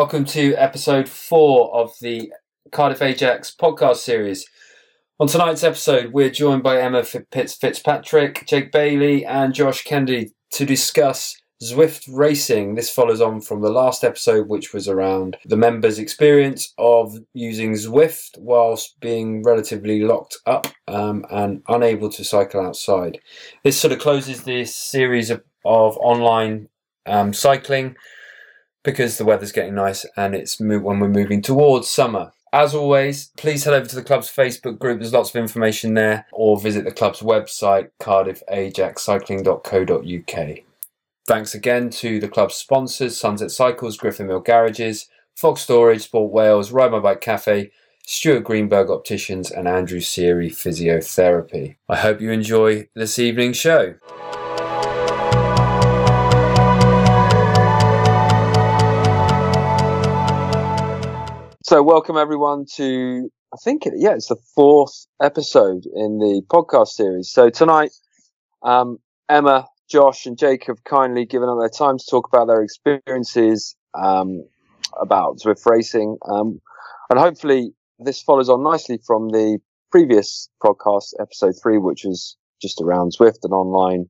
[0.00, 2.32] Welcome to episode four of the
[2.72, 4.46] Cardiff Ajax podcast series.
[5.20, 10.64] On tonight's episode, we're joined by Emma Fitz- Fitzpatrick, Jake Bailey, and Josh Kennedy to
[10.64, 12.76] discuss Zwift Racing.
[12.76, 17.74] This follows on from the last episode, which was around the members' experience of using
[17.74, 23.18] Zwift whilst being relatively locked up um, and unable to cycle outside.
[23.64, 26.70] This sort of closes this series of, of online
[27.04, 27.96] um, cycling
[28.82, 32.32] because the weather's getting nice and it's mo- when we're moving towards summer.
[32.52, 34.98] As always, please head over to the club's Facebook group.
[34.98, 40.58] There's lots of information there, or visit the club's website, cardiffajaxcycling.co.uk.
[41.28, 46.72] Thanks again to the club's sponsors, Sunset Cycles, Griffin Mill Garages, Fox Storage, Sport Wales,
[46.72, 47.70] Ride My Bike Cafe,
[48.04, 51.76] Stuart Greenberg Opticians, and Andrew Seary Physiotherapy.
[51.88, 53.94] I hope you enjoy this evening's show.
[61.70, 66.88] So, welcome everyone to, I think, it, yeah, it's the fourth episode in the podcast
[66.88, 67.30] series.
[67.30, 67.92] So, tonight,
[68.64, 72.60] um, Emma, Josh, and Jake have kindly given up their time to talk about their
[72.60, 74.42] experiences um,
[75.00, 76.16] about Zwift racing.
[76.28, 76.60] Um,
[77.08, 79.60] and hopefully, this follows on nicely from the
[79.92, 84.06] previous podcast, episode three, which was just around Zwift and online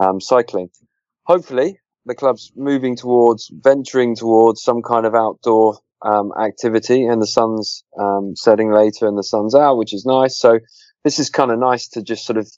[0.00, 0.70] um, cycling.
[1.22, 7.26] Hopefully, the club's moving towards venturing towards some kind of outdoor um, activity, and the
[7.26, 10.38] sun's um, setting later, and the sun's out, which is nice.
[10.38, 10.60] So
[11.04, 12.48] this is kind of nice to just sort of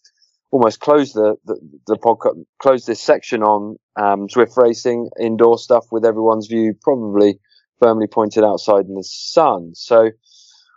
[0.51, 5.87] almost close the the, the podcast, close this section on um, Zwift racing, indoor stuff
[5.91, 7.41] with everyone's view probably
[7.81, 9.73] firmly pointed outside in the sun.
[9.75, 10.11] So.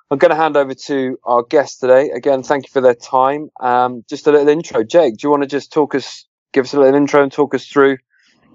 [0.10, 2.10] I'm going to hand over to our guest today.
[2.10, 3.48] Again, thank you for their time.
[3.62, 4.84] Um, just a little intro.
[4.84, 7.56] Jake, do you want to just talk us, give us a little intro and talk
[7.56, 7.96] us through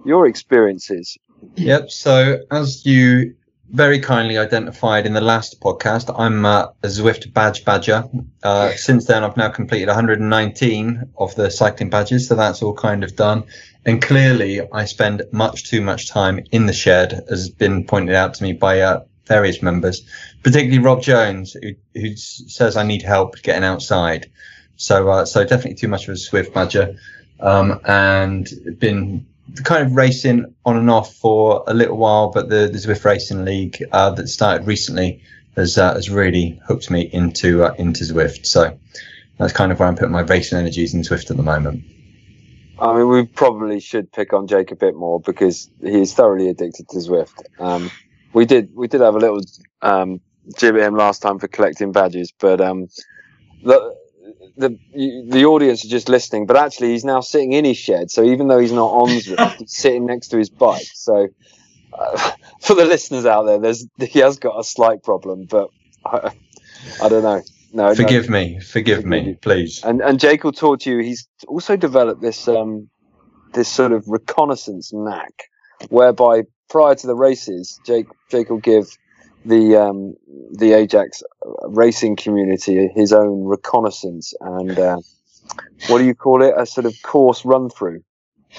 [0.05, 1.17] your experiences?
[1.55, 1.91] Yep.
[1.91, 3.37] So, as you
[3.71, 8.05] very kindly identified in the last podcast, I'm uh, a Zwift badge badger.
[8.43, 13.05] Uh, since then, I've now completed 119 of the cycling badges, so that's all kind
[13.05, 13.45] of done.
[13.85, 18.15] And clearly, I spend much too much time in the shed, as has been pointed
[18.15, 20.03] out to me by uh, various members,
[20.43, 24.31] particularly Rob Jones, who, who says I need help getting outside.
[24.77, 26.97] So, uh, so definitely too much of a Zwift badger,
[27.41, 29.27] um, and been
[29.65, 33.45] kind of racing on and off for a little while, but the, the Zwift Racing
[33.45, 35.23] League uh, that started recently
[35.57, 38.47] has uh, has really hooked me into uh, into Zwift.
[38.47, 38.79] So
[39.39, 41.85] that's kind of where I'm putting my racing energies in Zwift at the moment.
[42.79, 46.49] I mean, we probably should pick on Jake a bit more because he is thoroughly
[46.49, 47.43] addicted to Zwift.
[47.59, 47.91] Um,
[48.33, 49.41] we did we did have a little
[49.81, 50.21] um,
[50.59, 52.89] jib at him last time for collecting badges, but um,
[53.65, 53.97] the,
[54.57, 54.79] the
[55.29, 58.11] the audience are just listening, but actually he's now sitting in his shed.
[58.11, 59.11] So even though he's not on
[59.59, 60.87] he's sitting next to his bike.
[60.95, 61.29] So
[61.93, 65.69] uh, for the listeners out there, there's he has got a slight problem, but
[66.05, 66.33] I,
[67.03, 67.43] I don't know.
[67.73, 68.39] No, forgive no.
[68.39, 69.37] me, forgive, forgive me, you.
[69.37, 69.83] please.
[69.85, 71.03] And and Jake will talk to you.
[71.03, 72.89] He's also developed this um
[73.53, 75.33] this sort of reconnaissance knack,
[75.89, 78.87] whereby prior to the races, Jake Jake will give
[79.47, 80.15] the um,
[80.53, 81.23] the Ajax
[81.69, 84.99] racing community his own reconnaissance and uh,
[85.89, 86.55] what do you call it?
[86.57, 88.03] A sort of course run through.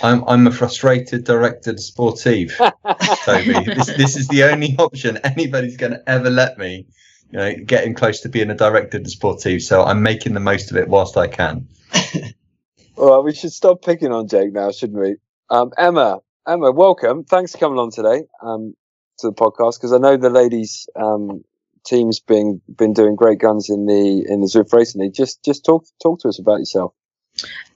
[0.04, 2.56] I'm I'm a frustrated director sportive,
[3.26, 3.54] Toby.
[3.66, 6.86] this this is the only option anybody's going to ever let me,
[7.32, 9.62] you know, getting close to being a director sportive.
[9.62, 11.68] So I'm making the most of it whilst I can.
[12.96, 15.16] well, we should stop picking on Jake now, shouldn't we?
[15.50, 17.24] Um, Emma, Emma, welcome.
[17.24, 18.24] Thanks for coming on today.
[18.42, 18.76] Um,
[19.20, 21.44] to the podcast because I know the ladies um,
[21.86, 25.14] team's been been doing great guns in the in the Zwift League.
[25.14, 26.94] Just just talk talk to us about yourself.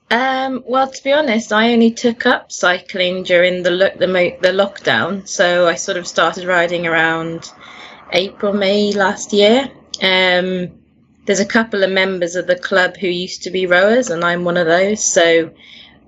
[0.10, 4.38] Um, well, to be honest, I only took up cycling during the lo- the, mo-
[4.42, 7.50] the lockdown, so I sort of started riding around
[8.12, 9.72] April May last year.
[10.02, 10.72] Um,
[11.26, 14.44] there's a couple of members of the club who used to be rowers, and I'm
[14.44, 15.02] one of those.
[15.02, 15.52] So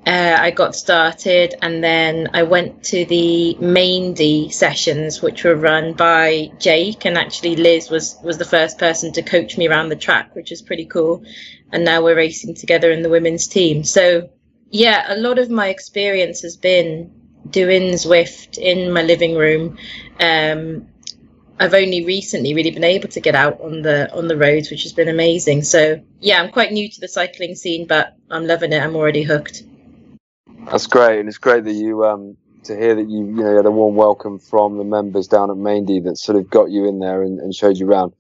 [0.05, 5.93] uh, I got started, and then I went to the Maindy sessions, which were run
[5.93, 9.95] by Jake, and actually Liz was was the first person to coach me around the
[9.95, 11.23] track, which is pretty cool.
[11.71, 13.83] And now we're racing together in the women's team.
[13.83, 14.29] So
[14.69, 17.11] yeah, a lot of my experience has been
[17.49, 19.77] doing Zwift in my living room.
[20.19, 20.87] Um,
[21.59, 24.83] I've only recently really been able to get out on the on the roads, which
[24.83, 25.63] has been amazing.
[25.63, 28.81] So yeah, I'm quite new to the cycling scene, but I'm loving it.
[28.81, 29.63] I'm already hooked.
[30.65, 33.65] That's great, and it's great that you um, to hear that you you know had
[33.65, 36.99] a warm welcome from the members down at Maindy that sort of got you in
[36.99, 38.13] there and, and showed you around.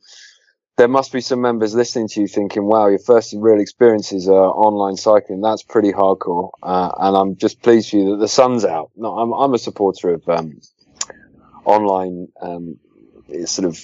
[0.75, 4.49] There must be some members listening to you thinking, "Wow, your first real experiences are
[4.49, 5.41] online cycling.
[5.41, 8.91] That's pretty hardcore." Uh, and I'm just pleased for you that the sun's out.
[8.95, 10.59] No, I'm I'm a supporter of um,
[11.65, 12.79] online um,
[13.45, 13.79] sort of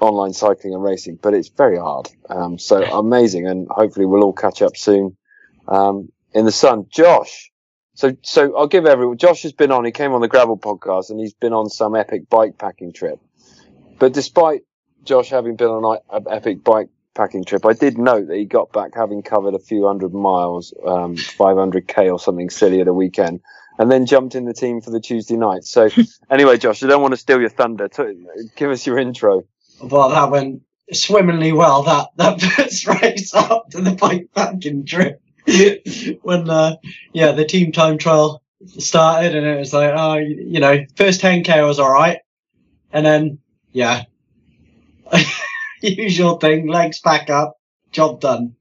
[0.00, 2.08] online cycling and racing, but it's very hard.
[2.28, 5.16] Um, so amazing, and hopefully we'll all catch up soon
[5.68, 6.86] um, in the sun.
[6.90, 7.50] Josh,
[8.00, 9.18] so so I'll give everyone.
[9.18, 9.84] Josh has been on.
[9.84, 13.20] He came on the gravel podcast, and he's been on some epic bike packing trip.
[13.98, 14.62] But despite
[15.04, 18.72] Josh having been on an epic bike packing trip, I did note that he got
[18.72, 23.42] back having covered a few hundred miles, um, 500k or something silly at a weekend,
[23.78, 25.64] and then jumped in the team for the Tuesday night.
[25.64, 25.90] So
[26.30, 27.90] anyway, Josh, I don't want to steal your thunder.
[28.56, 29.42] Give us your intro.
[29.78, 31.82] Well, that went swimmingly well.
[31.82, 35.20] That that first race up to the bike packing trip
[36.22, 36.76] when uh,
[37.12, 41.66] yeah the team time trial started, and it was like oh you know first 10k
[41.66, 42.20] was all right,
[42.92, 43.38] and then
[43.72, 44.04] yeah
[45.80, 47.56] usual thing legs back up
[47.92, 48.54] job done.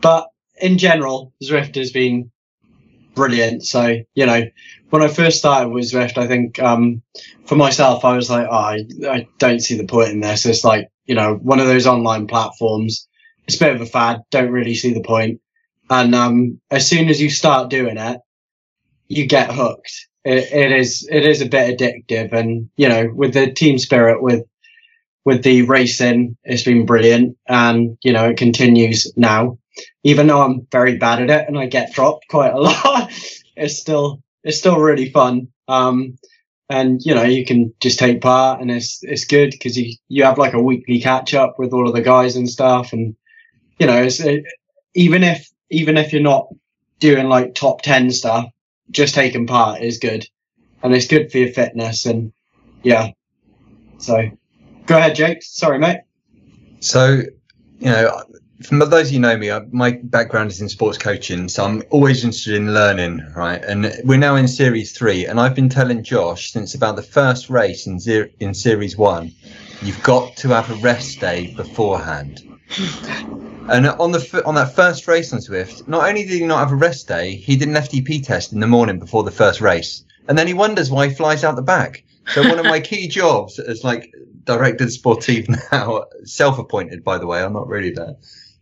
[0.00, 0.28] But
[0.60, 2.30] in general, Zwift has been
[3.14, 3.64] brilliant.
[3.64, 4.44] So, you know,
[4.90, 7.02] when I first started with Zwift, I think, um,
[7.46, 10.46] for myself, I was like, oh, I, I don't see the point in this.
[10.46, 13.08] It's like, you know, one of those online platforms.
[13.46, 14.22] It's a bit of a fad.
[14.30, 15.40] Don't really see the point.
[15.90, 18.20] And, um, as soon as you start doing it,
[19.08, 20.06] you get hooked.
[20.24, 22.32] It, it is, it is a bit addictive.
[22.32, 24.44] And, you know, with the team spirit, with,
[25.24, 27.36] with the racing, it's been brilliant.
[27.48, 29.58] And, you know, it continues now
[30.04, 33.10] even though I'm very bad at it and I get dropped quite a lot,
[33.56, 35.48] it's still it's still really fun.
[35.66, 36.18] Um,
[36.70, 40.24] and you know you can just take part and it's it's good because you you
[40.24, 43.16] have like a weekly catch up with all of the guys and stuff, and
[43.78, 44.44] you know it's it,
[44.94, 46.48] even if even if you're not
[47.00, 48.46] doing like top ten stuff,
[48.90, 50.26] just taking part is good,
[50.82, 52.32] and it's good for your fitness and
[52.82, 53.10] yeah.
[53.98, 54.30] So
[54.86, 55.42] go ahead, Jake.
[55.42, 56.00] Sorry, mate.
[56.80, 57.22] So
[57.78, 58.22] you know
[58.62, 62.24] for those of you know me, my background is in sports coaching, so I'm always
[62.24, 63.62] interested in learning, right?
[63.62, 67.50] And we're now in series three, and I've been telling Josh since about the first
[67.50, 68.00] race in
[68.40, 69.32] in series one,
[69.80, 72.44] you've got to have a rest day beforehand.
[73.68, 76.72] And on the on that first race on Zwift, not only did he not have
[76.72, 80.04] a rest day, he did an FTP test in the morning before the first race,
[80.28, 82.04] and then he wonders why he flies out the back.
[82.28, 84.12] So one of my key jobs as like
[84.44, 88.16] director sportive now, self-appointed by the way, I'm not really there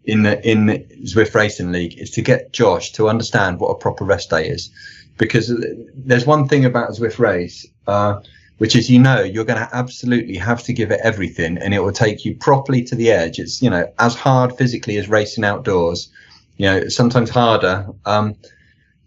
[0.07, 0.67] in the, in
[1.05, 4.71] Zwift Racing League is to get Josh to understand what a proper rest day is,
[5.19, 5.53] because
[5.95, 8.21] there's one thing about Zwift Race, uh,
[8.59, 11.81] which is you know you're going to absolutely have to give it everything, and it
[11.81, 13.39] will take you properly to the edge.
[13.39, 16.11] It's you know as hard physically as racing outdoors,
[16.57, 18.37] you know sometimes harder, um,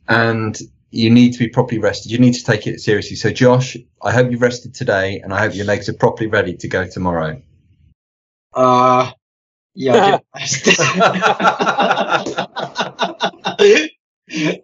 [0.07, 0.57] and
[0.91, 2.11] you need to be properly rested.
[2.11, 3.15] You need to take it seriously.
[3.15, 6.55] So Josh, I hope you've rested today, and I hope your legs are properly ready
[6.57, 7.41] to go tomorrow.
[8.53, 9.11] Uh
[9.75, 10.19] yeah,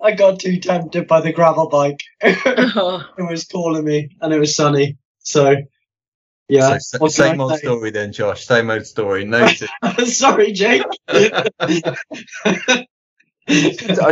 [0.02, 2.02] I got too tempted by the gravel bike.
[2.24, 3.04] Oh.
[3.18, 4.98] it was calling me, and it was sunny.
[5.20, 5.56] So,
[6.48, 6.78] yeah.
[6.80, 7.60] So, same old say?
[7.60, 8.46] story then, Josh.
[8.46, 9.26] Same old story.
[9.26, 9.48] No.
[10.06, 10.84] Sorry, Jake.
[11.08, 11.32] I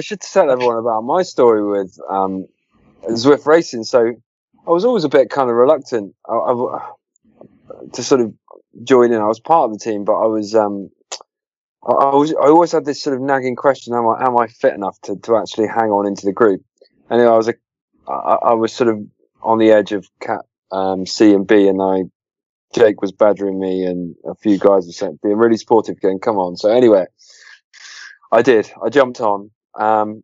[0.01, 2.47] should tell everyone about my story with um,
[3.09, 3.83] Zwift Racing.
[3.83, 4.13] So,
[4.67, 6.91] I was always a bit kind of reluctant I, I,
[7.93, 8.33] to sort of
[8.83, 9.21] join in.
[9.21, 10.89] I was part of the team, but I was um,
[11.85, 14.73] I, was I always had this sort of nagging question: Am I am I fit
[14.73, 16.63] enough to, to actually hang on into the group?
[17.09, 17.55] And I was a
[18.07, 19.01] I, I was sort of
[19.41, 20.41] on the edge of cat
[20.71, 22.03] um, C and B, and I
[22.73, 26.37] Jake was badgering me, and a few guys were saying, being really supportive, going, "Come
[26.37, 27.05] on!" So anyway,
[28.31, 28.71] I did.
[28.83, 29.51] I jumped on.
[29.75, 30.23] Um,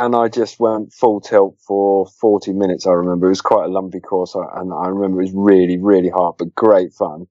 [0.00, 2.86] and I just went full tilt for 40 minutes.
[2.86, 6.08] I remember it was quite a lumpy course, and I remember it was really, really
[6.08, 7.26] hard, but great fun.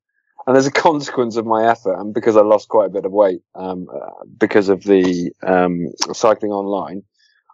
[0.47, 3.11] And as a consequence of my effort, and because I lost quite a bit of
[3.11, 7.03] weight um, uh, because of the um, cycling online,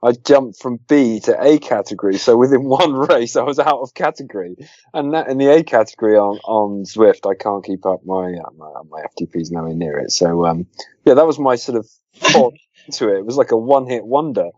[0.03, 2.19] I jumped from B to A category.
[2.19, 4.57] So within one race, I was out of category.
[4.93, 8.51] And that in the A category on, on Zwift, I can't keep up my uh,
[8.55, 10.11] my, my FTP's nowhere near it.
[10.11, 10.67] So um,
[11.03, 12.53] yeah, that was my sort of thought
[12.91, 13.17] to it.
[13.17, 14.51] It was like a one hit wonder.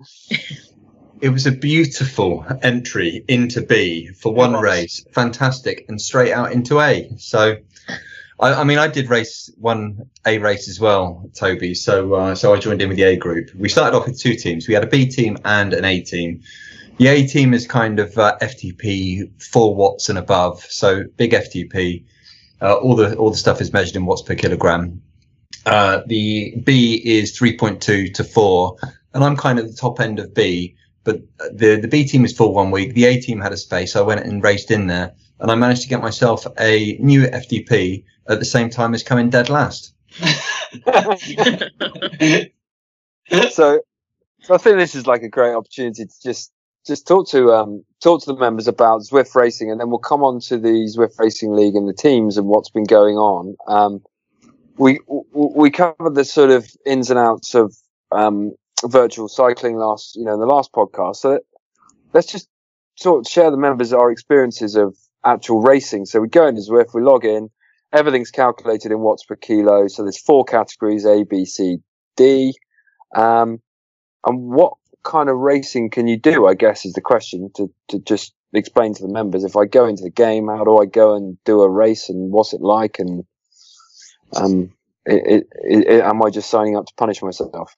[1.22, 6.82] It was a beautiful entry into B for one race, fantastic, and straight out into
[6.82, 7.10] A.
[7.18, 7.56] So
[8.40, 11.74] I, I, mean, I did race one A race as well, Toby.
[11.74, 13.54] So, uh, so I joined in with the A group.
[13.56, 14.68] We started off with two teams.
[14.68, 16.42] We had a B team and an A team.
[16.98, 22.06] The A team is kind of uh, FTP four watts and above, so big FTP.
[22.62, 25.02] Uh, all the all the stuff is measured in watts per kilogram.
[25.66, 28.78] Uh, the B is 3.2 to four,
[29.14, 30.76] and I'm kind of the top end of B.
[31.04, 32.94] But the the B team is full one week.
[32.94, 33.96] The A team had a space.
[33.96, 38.04] I went and raced in there and I managed to get myself a new FTP
[38.28, 39.94] at the same time as coming dead last.
[43.52, 43.82] so,
[44.42, 46.52] so I think this is like a great opportunity to just
[46.86, 50.24] just talk to um, talk to the members about Zwift Racing, and then we'll come
[50.24, 53.56] on to the Zwift Racing League and the teams and what's been going on.
[53.68, 54.04] Um,
[54.78, 55.00] we
[55.34, 57.76] we covered the sort of ins and outs of
[58.12, 58.54] um,
[58.86, 61.18] virtual cycling last, you know, in the last podcast.
[61.18, 61.40] So
[62.14, 62.48] let's just
[62.98, 66.06] sort of share the members our experiences of actual racing.
[66.06, 67.50] So we go into Zwift, we log in,
[67.92, 69.88] everything's calculated in watts per kilo.
[69.88, 71.78] So there's four categories: A, B, C,
[72.16, 72.54] D.
[73.16, 73.62] Um,
[74.26, 76.46] and what kind of racing can you do?
[76.46, 79.44] I guess is the question to to just explain to the members.
[79.44, 82.32] If I go into the game, how do I go and do a race, and
[82.32, 83.26] what's it like, and
[84.36, 84.72] um,
[85.06, 87.76] it, it, it, am I just signing up to punish myself?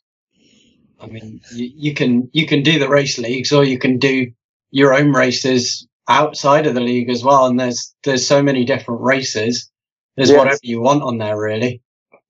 [0.99, 4.31] I mean, you, you can you can do the race leagues, or you can do
[4.71, 7.45] your own races outside of the league as well.
[7.45, 9.71] And there's there's so many different races.
[10.15, 10.37] There's yes.
[10.37, 11.81] whatever you want on there, really.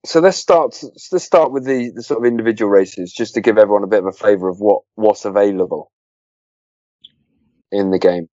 [0.04, 0.80] So let's start.
[1.10, 4.00] Let's start with the, the sort of individual races, just to give everyone a bit
[4.00, 5.90] of a flavour of what what's available
[7.72, 8.28] in the game.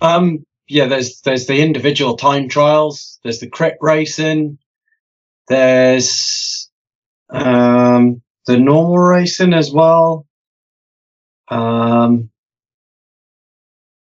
[0.00, 0.44] Um.
[0.68, 0.86] Yeah.
[0.86, 3.18] There's there's the individual time trials.
[3.22, 4.58] There's the crit racing.
[5.48, 6.70] There's
[7.30, 10.26] um the normal racing as well.
[11.48, 12.30] Um,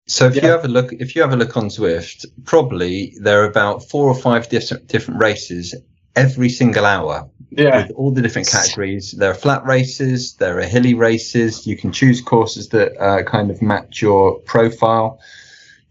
[0.06, 0.42] so if yeah.
[0.42, 3.88] you have a look, if you have a look on Zwift, probably there are about
[3.88, 5.74] four or five different different races
[6.14, 7.28] every single hour.
[7.50, 7.86] Yeah.
[7.86, 9.12] With all the different categories.
[9.12, 11.66] There are flat races, there are hilly races.
[11.66, 15.20] You can choose courses that uh, kind of match your profile.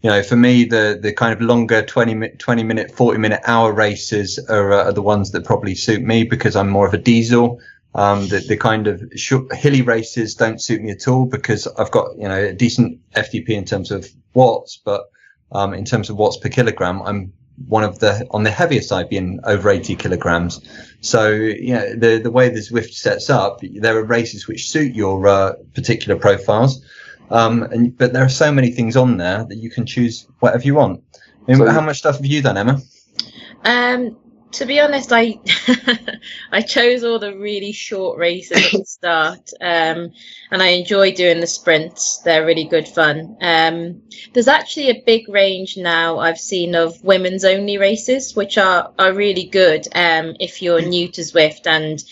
[0.02, 3.40] You know, for me, the the kind of longer 20 minute, 20 minute, 40 minute
[3.46, 6.92] hour races are, uh, are the ones that probably suit me because I'm more of
[6.92, 7.60] a diesel.
[7.94, 11.92] Um, the, the kind of short, hilly races don't suit me at all because I've
[11.92, 15.04] got, you know, a decent FTP in terms of watts, but,
[15.52, 17.32] um, in terms of watts per kilogram, I'm
[17.68, 20.60] one of the, on the heavier side being over 80 kilograms.
[21.02, 24.96] So, you know, the, the way the Zwift sets up, there are races which suit
[24.96, 26.84] your, uh, particular profiles.
[27.30, 30.64] Um, and, but there are so many things on there that you can choose whatever
[30.64, 31.02] you want.
[31.46, 32.80] I mean, so, how much stuff have you done, Emma?
[33.64, 34.16] Um,
[34.54, 35.40] to be honest, I
[36.52, 40.12] I chose all the really short races at the start, um,
[40.50, 42.18] and I enjoy doing the sprints.
[42.24, 43.36] They're really good fun.
[43.40, 48.92] Um, there's actually a big range now I've seen of women's only races, which are
[48.98, 52.02] are really good um, if you're new to Zwift and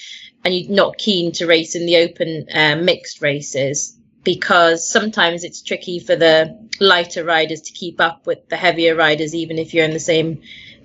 [0.44, 5.62] and you're not keen to race in the open uh, mixed races because sometimes it's
[5.62, 9.84] tricky for the lighter riders to keep up with the heavier riders, even if you're
[9.84, 10.42] in the same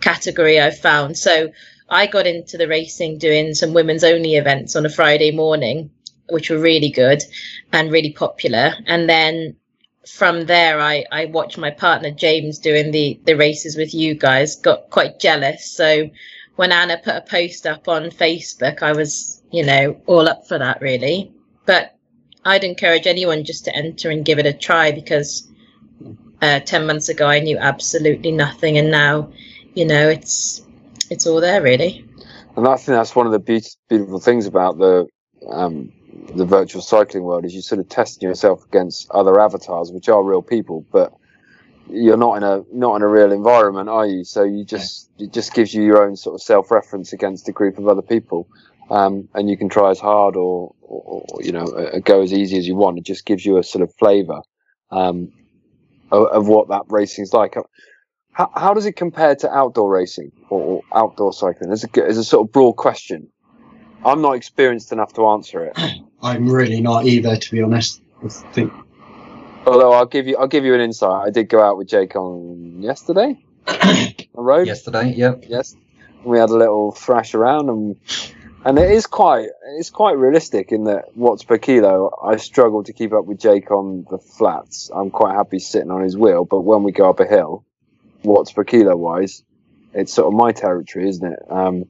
[0.07, 1.17] category I've found.
[1.17, 1.51] So
[1.89, 5.89] I got into the racing doing some women's only events on a Friday morning,
[6.29, 7.21] which were really good
[7.73, 8.73] and really popular.
[8.85, 9.57] And then
[10.07, 14.55] from there, I, I watched my partner James doing the, the races with you guys,
[14.55, 15.69] got quite jealous.
[15.69, 16.09] So
[16.55, 20.57] when Anna put a post up on Facebook, I was, you know, all up for
[20.57, 21.33] that really.
[21.65, 21.97] But
[22.45, 25.49] I'd encourage anyone just to enter and give it a try because
[26.41, 28.77] uh, 10 months ago I knew absolutely nothing.
[28.77, 29.31] And now
[29.77, 30.65] you know, it's
[31.11, 32.03] it's all there really.
[32.55, 35.07] And I think that's one of the be- beautiful things about the
[35.47, 35.93] um,
[36.33, 40.23] the virtual cycling world is you sort of testing yourself against other avatars, which are
[40.23, 41.13] real people, but
[41.89, 44.23] you're not in a not in a real environment, are you?
[44.23, 47.51] So you just it just gives you your own sort of self reference against a
[47.51, 48.47] group of other people,
[48.89, 52.33] um, and you can try as hard or, or, or you know uh, go as
[52.33, 52.97] easy as you want.
[52.97, 54.41] It just gives you a sort of flavour
[54.89, 55.31] um,
[56.11, 57.55] of, of, what that racing's like.
[58.37, 61.71] How, how does it compare to outdoor racing or, or outdoor cycling?
[61.71, 63.29] As a, as a sort of broad question.
[64.05, 65.73] I'm not experienced enough to answer it.
[66.21, 67.99] I'm really not either, to be honest.
[68.23, 68.71] I think.
[69.65, 71.27] Although I'll give you, I'll give you an insight.
[71.27, 73.43] I did go out with Jake on yesterday.
[73.67, 74.67] on road.
[74.67, 75.43] Yesterday, yep.
[75.47, 75.75] Yes.
[76.23, 77.95] We had a little thrash around, and
[78.65, 82.11] and it is quite, it's quite realistic in that watts per kilo.
[82.23, 84.91] I struggle to keep up with Jake on the flats.
[84.93, 87.63] I'm quite happy sitting on his wheel, but when we go up a hill,
[88.23, 89.43] watts per kilo wise,
[89.93, 91.39] it's sort of my territory, isn't it?
[91.49, 91.85] Um,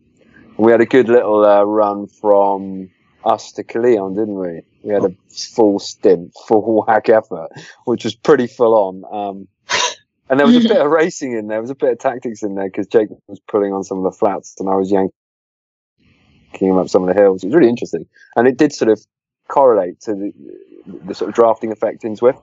[0.58, 2.90] we had a good little uh, run from
[3.24, 4.62] us to Caerleon, didn't we?
[4.84, 7.50] We had a full stint, full whack effort,
[7.86, 9.04] which was pretty full on.
[9.12, 9.48] Um,
[10.30, 12.44] and there was a bit of racing in there, there was a bit of tactics
[12.44, 15.12] in there because Jake was pulling on some of the flats and I was yanking
[16.60, 17.44] him up some of the hills.
[17.44, 18.06] It was really interesting.
[18.36, 19.00] And it did sort of
[19.48, 20.34] correlate to the,
[21.06, 22.42] the sort of drafting effect in Zwift.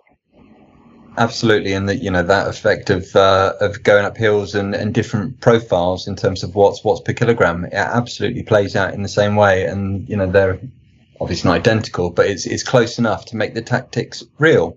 [1.16, 4.92] Absolutely, and that you know that effect of uh, of going up hills and, and
[4.92, 9.08] different profiles in terms of what's what's per kilogram, it absolutely plays out in the
[9.08, 9.64] same way.
[9.64, 10.58] And you know they're
[11.20, 14.76] obviously not identical, but it's it's close enough to make the tactics real,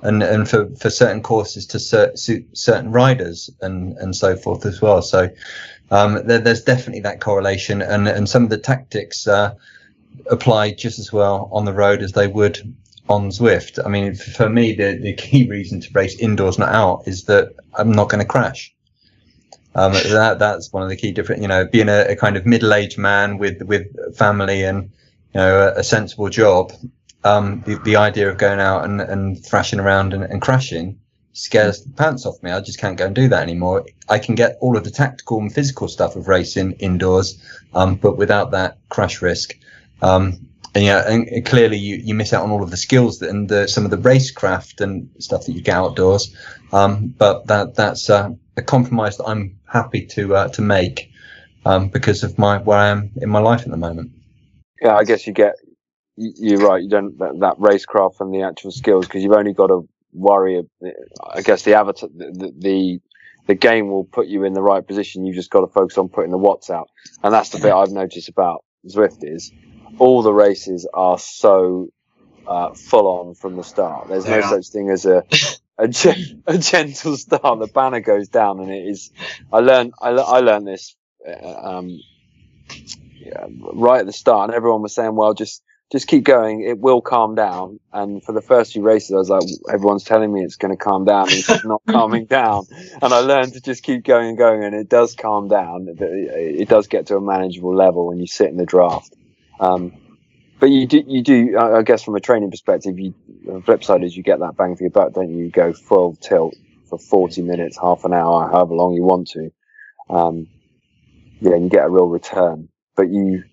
[0.00, 4.80] and and for, for certain courses to suit certain riders and and so forth as
[4.80, 5.02] well.
[5.02, 5.28] So
[5.90, 9.54] um, there, there's definitely that correlation, and and some of the tactics uh,
[10.30, 12.74] apply just as well on the road as they would
[13.08, 13.84] on Zwift.
[13.84, 17.54] I mean, for me, the, the key reason to race indoors, not out, is that
[17.74, 18.74] I'm not going to crash.
[19.74, 21.42] Um, that that's one of the key different.
[21.42, 24.84] You know, being a, a kind of middle-aged man with with family and
[25.34, 26.72] you know a, a sensible job.
[27.24, 31.00] Um, the, the idea of going out and, and thrashing around and, and crashing
[31.32, 32.50] scares the pants off me.
[32.50, 33.86] I just can't go and do that anymore.
[34.10, 37.42] I can get all of the tactical and physical stuff of racing indoors,
[37.74, 39.54] um, but without that crash risk.
[40.02, 43.30] Um, and yeah, and, clearly you, you miss out on all of the skills that,
[43.30, 46.34] and the, some of the racecraft and stuff that you get outdoors.
[46.72, 51.12] Um, but that that's uh, a compromise that I'm happy to uh, to make
[51.64, 54.10] um, because of my where I am in my life at the moment.
[54.80, 55.54] Yeah, I guess you get
[56.16, 56.82] you're right.
[56.82, 60.62] You don't that, that racecraft and the actual skills because you've only got to worry.
[61.32, 63.00] I guess the avatar, the, the
[63.46, 65.24] the game will put you in the right position.
[65.24, 66.88] You've just got to focus on putting the watts out,
[67.22, 69.52] and that's the bit I've noticed about Zwift is
[69.98, 71.88] all the races are so
[72.46, 74.08] uh, full on from the start.
[74.08, 74.42] There's no Yeah.
[74.42, 75.24] such thing as a
[75.78, 77.60] a, gen- a gentle start.
[77.60, 79.12] The banner goes down, and it is.
[79.52, 79.94] I learned.
[80.02, 80.96] I, I learned this
[81.28, 82.02] uh, um,
[83.20, 86.62] yeah, right at the start, and everyone was saying, "Well, just just keep going.
[86.62, 90.32] It will calm down." And for the first few races, I was like, "Everyone's telling
[90.32, 91.30] me it's going to calm down.
[91.30, 92.66] and It's not calming down."
[93.02, 95.88] And I learned to just keep going and going, and it does calm down.
[95.88, 96.00] It,
[96.62, 99.14] it does get to a manageable level when you sit in the draft.
[99.60, 99.92] Um,
[100.60, 101.58] but you do, you do.
[101.58, 104.76] I guess from a training perspective, you the flip side is you get that bang
[104.76, 105.44] for your buck, don't you?
[105.44, 106.54] You go full tilt
[106.88, 109.50] for forty minutes, half an hour, however long you want to.
[110.08, 110.48] Um,
[111.40, 112.68] yeah, and you get a real return.
[112.96, 113.44] But you,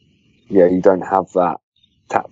[0.48, 1.58] yeah, you don't have that
[2.10, 2.26] that,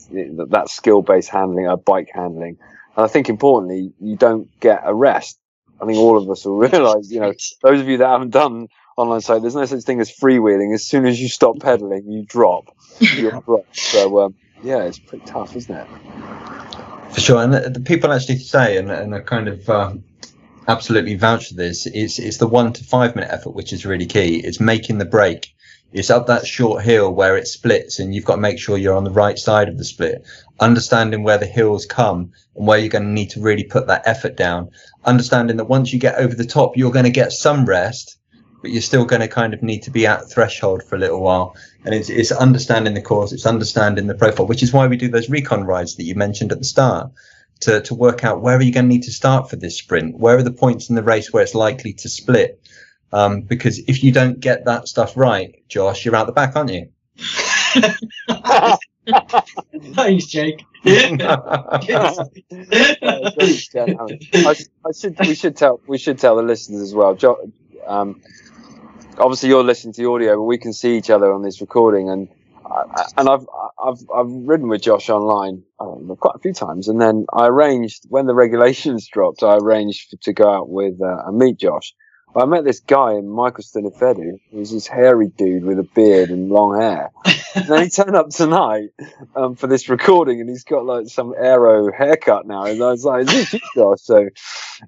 [0.52, 2.58] that skill based handling, uh, bike handling.
[2.96, 5.40] And I think importantly, you don't get a rest.
[5.82, 7.34] I think all of us will realise, you know,
[7.64, 8.68] those of you that haven't done
[9.00, 10.74] online site, there's no such thing as freewheeling.
[10.74, 12.76] As soon as you stop pedaling, you drop.
[13.72, 15.88] So um, yeah, it's pretty tough, isn't it?
[17.14, 20.04] For sure, and the, the people actually say, and, and I kind of um,
[20.68, 21.86] absolutely vouch for this.
[21.86, 24.42] It's it's the one to five minute effort which is really key.
[24.44, 25.56] It's making the break.
[25.92, 28.96] It's up that short hill where it splits, and you've got to make sure you're
[28.96, 30.24] on the right side of the split.
[30.60, 34.04] Understanding where the hills come and where you're going to need to really put that
[34.06, 34.70] effort down.
[35.06, 38.20] Understanding that once you get over the top, you're going to get some rest,
[38.62, 41.22] but you're still going to kind of need to be at threshold for a little
[41.22, 41.56] while.
[41.86, 45.08] And it's, it's understanding the course, it's understanding the profile, which is why we do
[45.08, 47.12] those recon rides that you mentioned at the start
[47.62, 50.18] to, to work out where are you going to need to start for this sprint?
[50.18, 52.62] Where are the points in the race where it's likely to split?
[53.12, 56.72] Um, because if you don't get that stuff right, Josh, you're out the back, aren't
[56.72, 56.90] you?
[59.94, 60.64] Thanks, Jake.
[64.34, 67.16] I, I should we should tell we should tell the listeners as well.
[67.16, 67.52] Jo,
[67.86, 68.22] um,
[69.20, 72.10] obviously, you're listening to the audio, but we can see each other on this recording,
[72.10, 72.28] and
[72.66, 73.48] I, and I've
[73.84, 78.06] I've I've ridden with Josh online um, quite a few times, and then I arranged
[78.10, 81.94] when the regulations dropped, I arranged to go out with uh, and meet Josh.
[82.36, 86.80] I met this guy in Michaelston-y-Fedw, who's this hairy dude with a beard and long
[86.80, 87.10] hair.
[87.56, 88.90] and then he turned up tonight
[89.36, 92.66] um, for this recording, and he's got like some aero haircut now.
[92.66, 94.30] And I was like, "Is this you, Josh?" So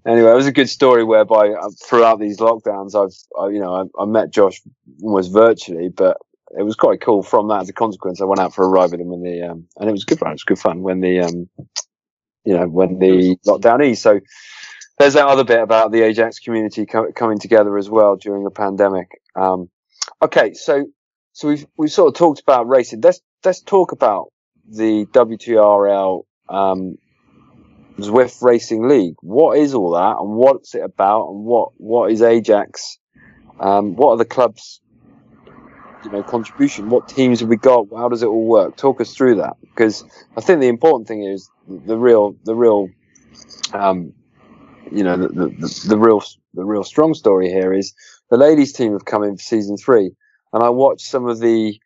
[0.06, 3.74] anyway, it was a good story whereby uh, throughout these lockdowns, I've I, you know
[3.74, 4.62] I, I met Josh
[5.02, 6.18] almost virtually, but
[6.58, 7.24] it was quite cool.
[7.24, 9.42] From that, as a consequence, I went out for a ride with him when the
[9.44, 10.30] um, and it was good fun.
[10.30, 11.50] It was good fun when the um,
[12.46, 14.04] you know when the lockdown eased.
[14.04, 14.20] So
[15.02, 18.52] there's that other bit about the Ajax community co- coming together as well during a
[18.52, 19.20] pandemic.
[19.36, 19.70] Um,
[20.22, 20.86] okay, so
[21.32, 23.02] so we've we've sort of talked about racing.
[23.02, 24.32] Let's let's talk about
[24.70, 26.98] the WTRL um,
[27.98, 29.16] Zwift Racing League.
[29.22, 33.00] What is all that, and what's it about, and what what is Ajax?
[33.60, 34.82] Um, what are the clubs?
[36.04, 36.90] You know, contribution.
[36.90, 37.88] What teams have we got?
[37.96, 38.76] How does it all work?
[38.76, 40.04] Talk us through that, because
[40.38, 42.90] I think the important thing is the real the real
[43.74, 44.14] um,
[44.92, 46.24] you know the, the, the real
[46.54, 47.94] the real strong story here is
[48.30, 50.12] the ladies team have come in for season three.
[50.54, 51.80] And I watched some of the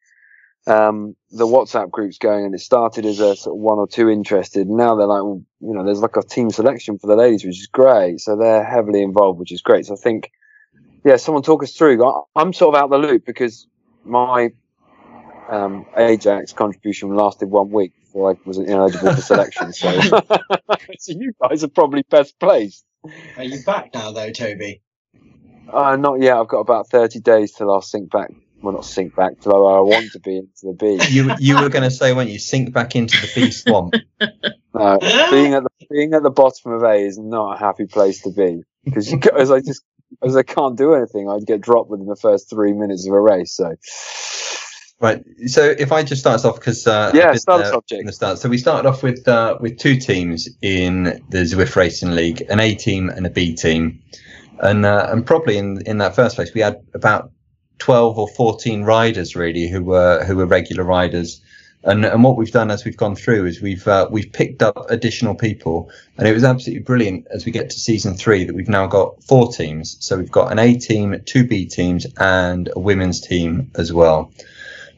[0.68, 4.10] um, the WhatsApp groups going and it started as a sort of one or two
[4.10, 4.68] interested.
[4.68, 7.60] And now they're like you know there's like a team selection for the ladies which
[7.60, 8.20] is great.
[8.20, 9.86] So they're heavily involved which is great.
[9.86, 10.32] So I think
[11.04, 12.04] yeah someone talk us through.
[12.04, 13.68] I, I'm sort of out the loop because
[14.04, 14.50] my
[15.50, 19.74] um, Ajax contribution lasted one week before I was ineligible for selection.
[19.74, 20.00] So
[21.00, 22.85] so you guys are probably best placed
[23.38, 24.82] Are you back now, though, Toby?
[25.72, 26.38] Uh, not yet.
[26.38, 28.32] I've got about 30 days till I'll sink back.
[28.62, 31.00] Well, not sink back till I want to be into the B.
[31.10, 33.94] you you were going to say when you sink back into the bee swamp.
[34.78, 34.98] No,
[35.32, 38.30] being at the being at the bottom of A is not a happy place to
[38.30, 39.82] be because as I just
[40.22, 43.20] as I can't do anything, I'd get dropped within the first three minutes of a
[43.22, 43.56] race.
[43.56, 43.74] So,
[45.02, 45.24] Right.
[45.48, 48.06] So if I just start us off because uh, Yeah, start us off, Jake.
[48.06, 48.40] the start.
[48.40, 52.62] So we started off with uh, with two teams in the Zwift Racing League, an
[52.62, 54.02] A team and a B team,
[54.60, 57.32] and uh, and probably in in that first place we had about
[57.78, 61.42] twelve or fourteen riders really who were who were regular riders.
[61.84, 64.90] And, and what we've done as we've gone through is we've uh, we've picked up
[64.90, 68.70] additional people, and it was absolutely brilliant as we get to season three that we've
[68.70, 69.98] now got four teams.
[70.00, 74.32] So we've got an A team, two B teams, and a women's team as well.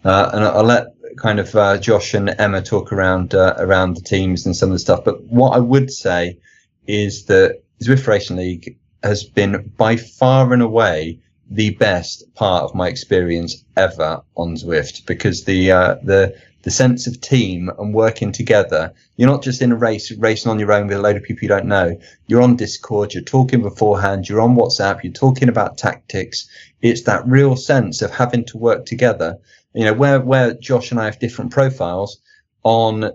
[0.07, 4.01] Uh, and I'll let kind of uh, Josh and Emma talk around uh, around the
[4.01, 5.03] teams and some of the stuff.
[5.03, 6.39] But what I would say
[6.87, 11.19] is that Zwift Racing League has been by far and away
[11.51, 17.05] the best part of my experience ever on Zwift because the uh, the the sense
[17.07, 18.93] of team and working together.
[19.17, 21.43] You're not just in a race racing on your own with a load of people
[21.43, 21.99] you don't know.
[22.27, 23.13] You're on Discord.
[23.13, 24.27] You're talking beforehand.
[24.27, 25.03] You're on WhatsApp.
[25.03, 26.47] You're talking about tactics.
[26.81, 29.37] It's that real sense of having to work together
[29.73, 32.19] you know where where Josh and I have different profiles
[32.63, 33.11] on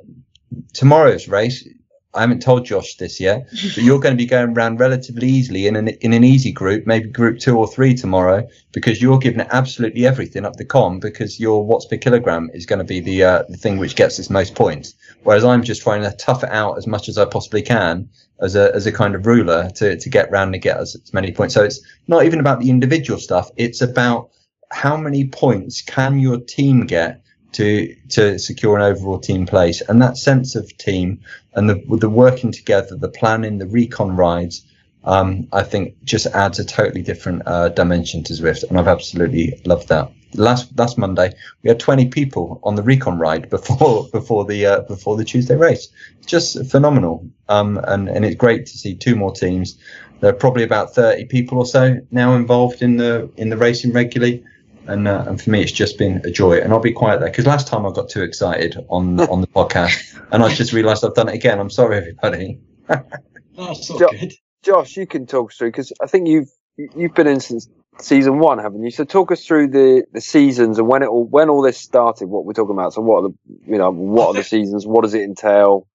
[0.72, 1.66] tomorrow's race.
[2.14, 5.66] I haven't told Josh this yet, but you're going to be going around relatively easily
[5.66, 9.40] in an in an easy group, maybe group two or three tomorrow, because you're giving
[9.40, 13.00] it absolutely everything up the com because your watts per kilogram is going to be
[13.00, 14.94] the uh, the thing which gets us most points.
[15.22, 18.10] Whereas I'm just trying to tough it out as much as I possibly can
[18.42, 21.14] as a as a kind of rouleur to to get round and get us as
[21.14, 21.54] many points.
[21.54, 24.28] So it's not even about the individual stuff; it's about
[24.72, 29.82] how many points can your team get to to secure an overall team place?
[29.82, 31.20] And that sense of team
[31.54, 34.62] and the the working together the planning the recon rides
[35.04, 38.64] um, I think just adds a totally different uh, dimension to Zwift.
[38.68, 40.12] And I've absolutely loved that.
[40.34, 41.32] Last last Monday
[41.62, 45.56] we had 20 people on the recon ride before before the uh, before the Tuesday
[45.56, 45.88] race.
[46.24, 47.28] Just phenomenal.
[47.48, 49.76] Um, and and it's great to see two more teams.
[50.20, 53.92] There are probably about 30 people or so now involved in the in the racing
[53.92, 54.44] regularly
[54.86, 57.28] and uh, and for me it's just been a joy and i'll be quiet there
[57.28, 61.04] because last time i got too excited on on the podcast and i just realized
[61.04, 62.60] i've done it again i'm sorry everybody
[63.56, 64.34] That's all Jo- good.
[64.62, 67.68] Josh, you can talk us through because I think you've you've been in since
[67.98, 68.90] season one, haven't you?
[68.90, 72.26] So talk us through the, the seasons and when it all when all this started.
[72.26, 72.94] What we're talking about.
[72.94, 73.34] So what are the
[73.66, 74.86] you know what are the seasons?
[74.86, 75.88] What does it entail?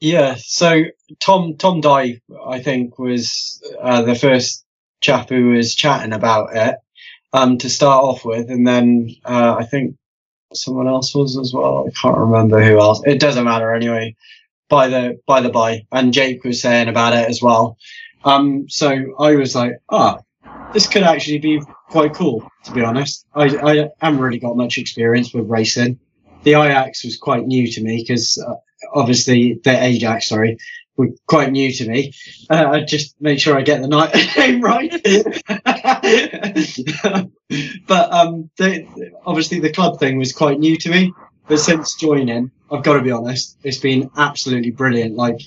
[0.00, 0.36] Yeah.
[0.38, 0.84] So
[1.20, 4.64] Tom Tom Dye, I think, was uh, the first
[5.00, 6.76] chap who was chatting about it
[7.32, 9.96] um, to start off with, and then uh, I think
[10.52, 11.86] someone else was as well.
[11.86, 13.02] I can't remember who else.
[13.06, 14.16] It doesn't matter anyway.
[14.68, 17.76] By the by the by, and Jake was saying about it as well.
[18.24, 18.88] Um, so
[19.18, 20.20] I was like, ah,
[20.72, 22.48] this could actually be quite cool.
[22.64, 25.98] To be honest, I I haven't really got much experience with racing.
[26.44, 28.54] The Ajax was quite new to me because uh,
[28.94, 30.56] obviously the Ajax, sorry,
[31.00, 32.12] were quite new to me.
[32.48, 34.90] Uh, I just make sure I get the night name right.
[37.86, 38.50] but um,
[39.24, 41.12] obviously the club thing was quite new to me.
[41.48, 45.16] But since joining, I've got to be honest, it's been absolutely brilliant.
[45.16, 45.40] Like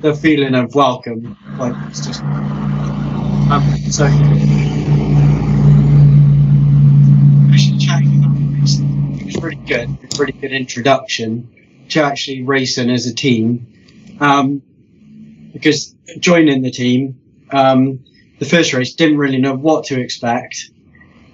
[0.00, 2.22] the feeling of welcome, like it's just.
[2.22, 4.06] Um, so,
[7.52, 9.90] actually chatting about racing, it was really good.
[10.18, 13.66] Was a good introduction to actually racing as a team.
[14.20, 14.62] Um,
[15.54, 17.18] because joining the team,
[17.50, 18.04] um,
[18.40, 20.70] the first race didn't really know what to expect.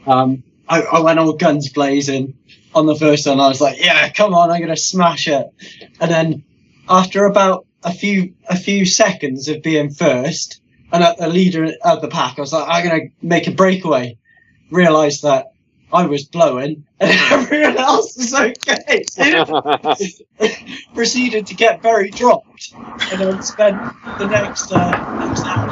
[0.06, 2.34] Um, I, I went all guns blazing
[2.74, 3.40] on the first one.
[3.40, 5.46] I was like, "Yeah, come on, I'm gonna smash it!"
[6.00, 6.44] And then
[6.88, 10.60] after about a few a few seconds of being first
[10.92, 14.18] and at the leader of the pack, I was like, "I'm gonna make a breakaway."
[14.70, 15.46] Realised that
[15.92, 16.84] I was blowing.
[17.00, 19.04] And everyone else was okay.
[20.94, 23.76] Proceeded to get very dropped and then spent
[24.18, 25.68] the next uh, next hour.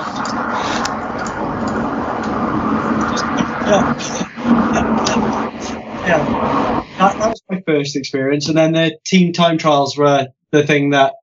[3.11, 3.25] Just,
[3.67, 3.97] yeah,
[6.07, 6.25] yeah.
[6.99, 10.91] That, that was my first experience, and then the team time trials were the thing
[10.91, 11.15] that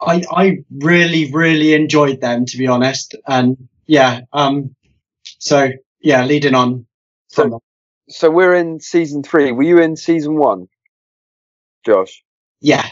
[0.00, 4.74] I I really really enjoyed them to be honest, and yeah, um,
[5.38, 6.86] so yeah, leading on
[7.32, 7.60] from So
[8.10, 9.52] so we're in season three.
[9.52, 10.68] Were you in season one,
[11.86, 12.22] Josh?
[12.60, 12.88] yeah,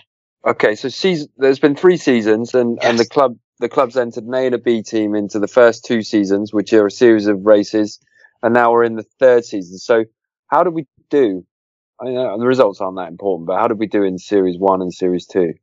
[0.46, 4.34] Okay, so season there's been three seasons, and and the club the club's entered an
[4.34, 7.46] A and a B team into the first two seasons, which are a series of
[7.46, 8.00] races,
[8.42, 9.78] and now we're in the third season.
[9.78, 10.06] So
[10.48, 11.46] how did we do?
[12.02, 14.82] I know the results aren't that important, but how did we do in series one
[14.82, 15.54] and series two?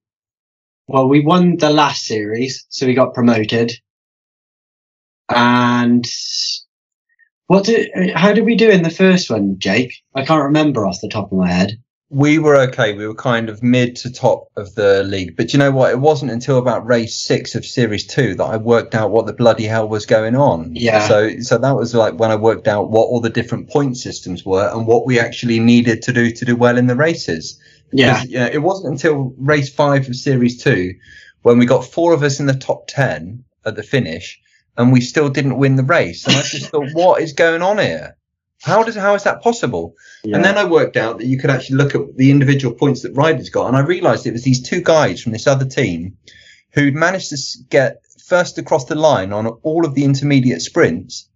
[0.88, 3.74] Well, we won the last series, so we got promoted.
[5.30, 6.06] And
[7.48, 7.90] what did?
[8.16, 10.04] How did we do in the first one, Jake?
[10.14, 11.78] I can't remember off the top of my head.
[12.10, 12.94] we were okay.
[12.94, 15.36] We were kind of mid to top of the league.
[15.36, 15.92] But you know what?
[15.92, 19.34] It wasn't until about race six of Series Two that I worked out what the
[19.34, 20.76] bloody hell was going on.
[20.76, 21.08] Yeah.
[21.08, 24.46] So so that was like when I worked out what all the different point systems
[24.46, 27.60] were and what we actually needed to do to do well in the races.
[27.92, 28.24] Yeah.
[28.28, 28.48] yeah.
[28.48, 30.94] it wasn't until race five of Series Two
[31.42, 34.40] when we got four of us in the top ten at the finish,
[34.78, 36.26] and we still didn't win the race.
[36.28, 38.18] And I just thought, what is going on here?
[38.62, 39.96] How does how is that possible?
[40.24, 40.38] Yeah.
[40.38, 43.14] And then I worked out that you could actually look at the individual points that
[43.14, 46.18] riders got, and I realised it was these two guys from this other team
[46.72, 47.38] who'd managed to
[47.70, 51.30] get first across the line on all of the intermediate sprints,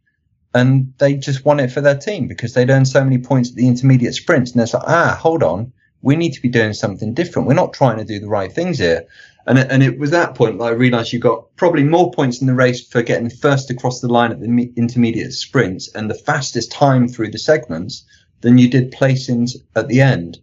[0.53, 3.55] and they just won it for their team because they'd earned so many points at
[3.55, 4.51] the intermediate sprints.
[4.51, 7.47] And it's like, ah, hold on, we need to be doing something different.
[7.47, 9.05] We're not trying to do the right things here.
[9.47, 12.41] And it, and it was that point that I realised you got probably more points
[12.41, 16.13] in the race for getting first across the line at the intermediate sprints and the
[16.15, 18.03] fastest time through the segments
[18.41, 20.37] than you did placings at the end.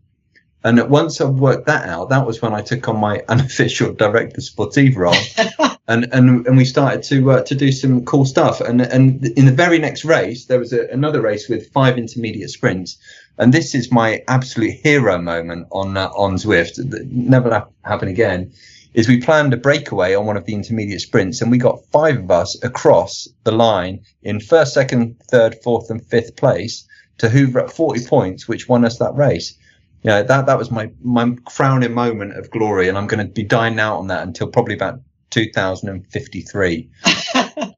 [0.64, 3.92] And at- once I worked that out, that was when I took on my unofficial
[3.92, 5.14] director sportive role,
[5.88, 8.60] and and and we started to uh, to do some cool stuff.
[8.60, 12.50] And and in the very next race, there was a, another race with five intermediate
[12.50, 12.98] sprints,
[13.38, 16.78] and this is my absolute hero moment on uh, on Zwift.
[17.12, 18.52] Never hap- happen again.
[18.96, 22.16] Is we planned a breakaway on one of the intermediate sprints, and we got five
[22.16, 27.60] of us across the line in first, second, third, fourth, and fifth place to hoover
[27.60, 29.54] up 40 points, which won us that race.
[30.02, 33.44] Yeah, that that was my my crowning moment of glory, and I'm going to be
[33.44, 36.90] dining out on that until probably about 2053.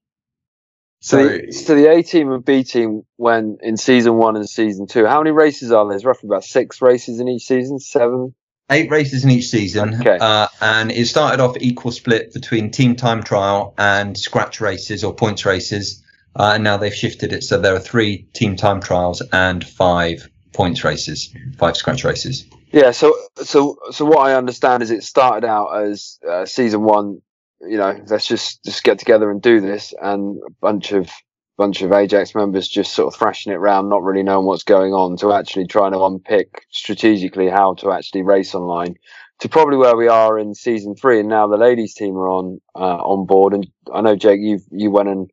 [1.01, 4.87] So, the, so the A team and B team when in season one and season
[4.87, 5.07] two.
[5.07, 5.93] How many races are there?
[5.93, 7.79] There's roughly about six races in each season.
[7.79, 8.35] Seven.
[8.71, 10.19] Eight races in each season, Okay.
[10.21, 15.15] uh, and it started off equal split between team time trial and scratch races or
[15.15, 16.03] points races,
[16.37, 20.29] uh, and now they've shifted it so there are three team time trials and five
[20.53, 22.45] points races, five scratch races.
[22.71, 22.91] Yeah.
[22.91, 27.23] So so so what I understand is it started out as uh, season one.
[27.61, 31.09] You know, let's just just get together and do this, and a bunch of
[31.59, 34.95] bunch of Ajax members just sort of thrashing it around, not really knowing what's going
[34.95, 38.95] on, to actually trying to unpick strategically how to actually race online.
[39.41, 42.61] To probably where we are in season three, and now the ladies' team are on
[42.75, 43.55] uh, on board.
[43.55, 45.31] And I know Jake, you you went and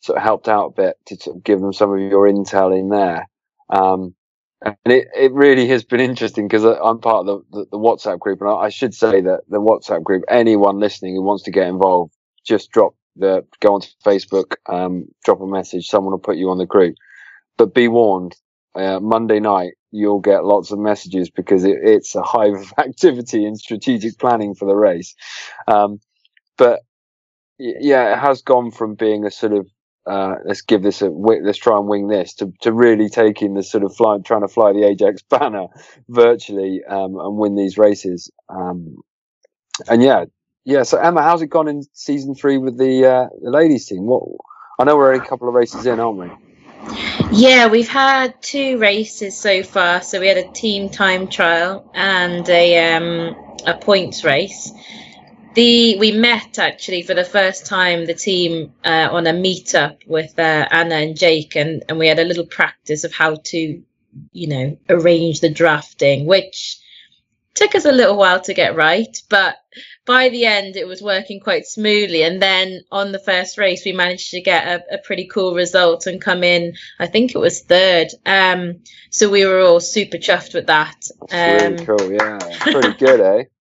[0.00, 2.78] sort of helped out a bit to sort of give them some of your intel
[2.78, 3.28] in there.
[3.70, 4.14] Um,
[4.64, 8.18] and it, it really has been interesting because I'm part of the, the, the WhatsApp
[8.18, 11.50] group, and I, I should say that the WhatsApp group, anyone listening who wants to
[11.50, 12.12] get involved,
[12.44, 15.86] just drop go onto Facebook, um, drop a message.
[15.86, 16.94] Someone will put you on the group.
[17.56, 18.36] But be warned,
[18.74, 23.44] uh, Monday night you'll get lots of messages because it, it's a hive of activity
[23.44, 25.14] and strategic planning for the race.
[25.66, 26.00] Um,
[26.56, 26.80] but
[27.58, 29.66] yeah, it has gone from being a sort of
[30.08, 33.62] uh, let's give this a let's try and wing this to, to really taking the
[33.62, 35.66] sort of trying to fly the Ajax banner
[36.08, 38.30] virtually um, and win these races.
[38.48, 38.96] Um,
[39.86, 40.24] and yeah,
[40.64, 40.82] yeah.
[40.82, 44.06] So Emma, how's it gone in season three with the uh, the ladies team?
[44.06, 44.22] What
[44.78, 46.30] I know we're a couple of races in, aren't we?
[47.32, 50.02] Yeah, we've had two races so far.
[50.02, 54.72] So we had a team time trial and a um, a points race.
[55.54, 60.38] The we met actually for the first time the team uh, on a meetup with
[60.38, 63.82] uh, Anna and Jake, and and we had a little practice of how to,
[64.32, 66.78] you know, arrange the drafting, which
[67.58, 69.56] took us a little while to get right, but
[70.06, 72.22] by the end it was working quite smoothly.
[72.22, 76.06] And then on the first race, we managed to get a, a pretty cool result
[76.06, 76.74] and come in.
[76.98, 78.08] I think it was third.
[78.24, 80.96] Um, so we were all super chuffed with that.
[81.30, 82.12] Um, cool.
[82.12, 83.44] Yeah, pretty good, eh?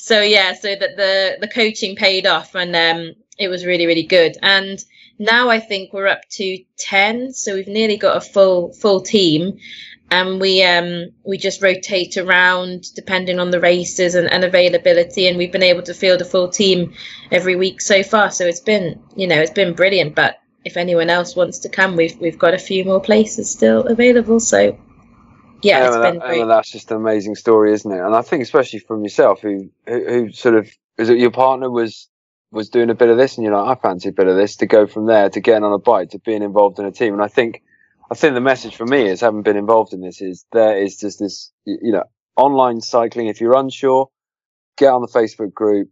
[0.00, 4.02] so yeah so that the the coaching paid off and um it was really really
[4.02, 4.82] good and
[5.18, 9.58] now i think we're up to 10 so we've nearly got a full full team
[10.10, 15.38] and we um we just rotate around depending on the races and, and availability and
[15.38, 16.92] we've been able to field a full team
[17.30, 21.08] every week so far so it's been you know it's been brilliant but if anyone
[21.08, 24.76] else wants to come we've we've got a few more places still available so
[25.62, 28.00] yeah it's been great Emma, that's just an amazing story, isn't it?
[28.00, 31.70] And I think especially from yourself, who, who who sort of is it your partner
[31.70, 32.08] was
[32.50, 34.56] was doing a bit of this, and you're like, I fancy a bit of this
[34.56, 37.12] to go from there to getting on a bike to being involved in a team.
[37.12, 37.62] And I think
[38.10, 40.96] I think the message for me is having been involved in this is there is
[40.96, 42.04] just this you know
[42.36, 43.28] online cycling.
[43.28, 44.08] If you're unsure,
[44.76, 45.90] get on the Facebook group,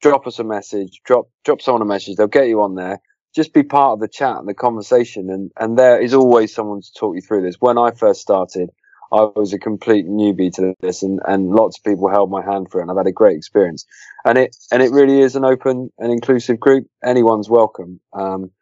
[0.00, 2.16] drop us a message, drop drop someone a message.
[2.16, 3.00] They'll get you on there.
[3.34, 6.80] Just be part of the chat and the conversation, and and there is always someone
[6.80, 7.56] to talk you through this.
[7.60, 8.70] When I first started.
[9.14, 12.70] I was a complete newbie to this, and, and lots of people held my hand
[12.70, 13.84] for it, and I've had a great experience.
[14.24, 16.86] And it and it really is an open and inclusive group.
[17.04, 18.00] Anyone's welcome.
[18.14, 18.52] Um,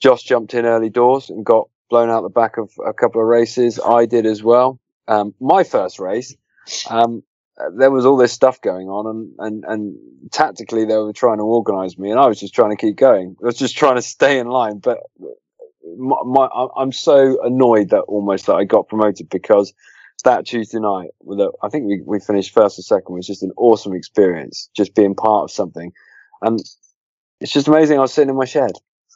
[0.00, 3.26] Josh jumped in early doors and got blown out the back of a couple of
[3.26, 3.78] races.
[3.78, 4.80] I did as well.
[5.08, 6.34] Um, my first race,
[6.88, 7.22] um,
[7.76, 11.44] there was all this stuff going on, and, and, and tactically they were trying to
[11.44, 13.36] organise me, and I was just trying to keep going.
[13.42, 14.78] I was just trying to stay in line.
[14.78, 14.98] But
[15.98, 19.74] my, my I'm so annoyed that almost that I got promoted because
[20.24, 23.52] that Tuesday night, with I think we, we finished first or second, was just an
[23.56, 25.92] awesome experience, just being part of something.
[26.40, 26.60] And
[27.40, 27.98] it's just amazing.
[27.98, 28.72] I was sitting in my shed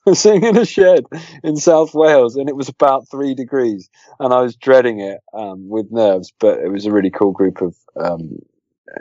[0.15, 1.05] sitting in a shed
[1.43, 3.89] in South Wales, and it was about three degrees,
[4.21, 6.33] and I was dreading it um, with nerves.
[6.39, 8.39] But it was a really cool group of um,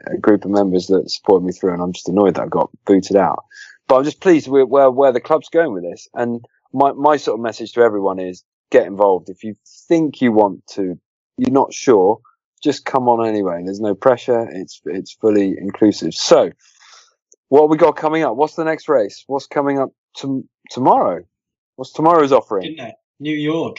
[0.07, 2.69] a group of members that supported me through, and I'm just annoyed that I got
[2.85, 3.45] booted out.
[3.87, 6.07] But I'm just pleased with where where the club's going with this.
[6.13, 9.29] And my my sort of message to everyone is get involved.
[9.29, 9.55] If you
[9.87, 10.99] think you want to,
[11.37, 12.19] you're not sure,
[12.63, 13.61] just come on anyway.
[13.65, 14.47] There's no pressure.
[14.51, 16.13] It's it's fully inclusive.
[16.13, 16.51] So.
[17.49, 18.35] What we got coming up?
[18.35, 19.23] What's the next race?
[19.27, 21.23] What's coming up to, tomorrow?
[21.75, 22.63] What's tomorrow's offering?
[22.75, 22.95] Didn't it?
[23.19, 23.77] New York.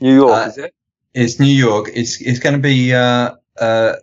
[0.00, 0.74] New York, Uh, is it?
[1.14, 1.90] It's New York.
[1.94, 3.94] It's it's going to be uh, uh,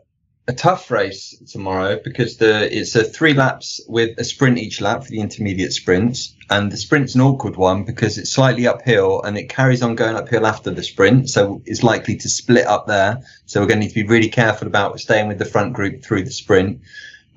[0.47, 5.03] a tough race tomorrow because the it's a three laps with a sprint each lap
[5.03, 9.37] for the intermediate sprints, and the sprint's an awkward one because it's slightly uphill and
[9.37, 13.21] it carries on going uphill after the sprint, so it's likely to split up there.
[13.45, 16.03] So we're going to need to be really careful about staying with the front group
[16.03, 16.81] through the sprint.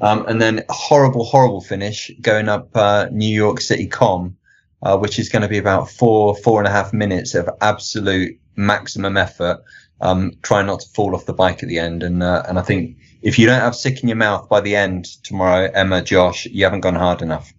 [0.00, 4.36] Um, and then horrible, horrible finish going up uh, New York City KOM,
[4.82, 8.38] uh, which is going to be about four, four and a half minutes of absolute
[8.56, 9.62] maximum effort.
[10.00, 12.04] Um, trying not to fall off the bike at the end.
[12.04, 14.76] And, uh, and I think if you don't have sick in your mouth by the
[14.76, 17.52] end tomorrow, Emma, Josh, you haven't gone hard enough.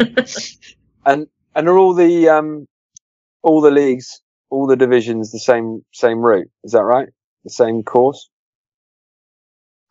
[1.04, 2.66] And and are all the um
[3.42, 6.48] all the leagues, all the divisions the same same route?
[6.64, 7.08] Is that right?
[7.44, 8.28] The same course?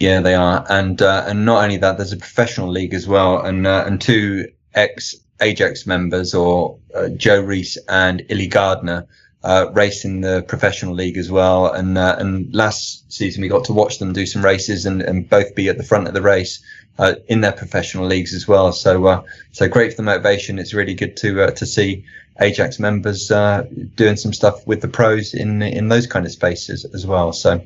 [0.01, 3.39] Yeah, they are, and uh, and not only that, there's a professional league as well,
[3.39, 9.05] and uh, and two ex Ajax members, or uh, Joe Reese and Illy Gardner,
[9.43, 11.71] uh, race in the professional league as well.
[11.71, 15.29] And uh, and last season we got to watch them do some races and, and
[15.29, 16.63] both be at the front of the race
[16.97, 18.71] uh, in their professional leagues as well.
[18.71, 20.57] So so great for the motivation.
[20.57, 22.05] It's really good to to see
[22.39, 27.05] Ajax members doing some stuff with the pros in in those kind of spaces as
[27.05, 27.33] well.
[27.33, 27.63] So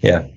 [0.00, 0.28] yeah.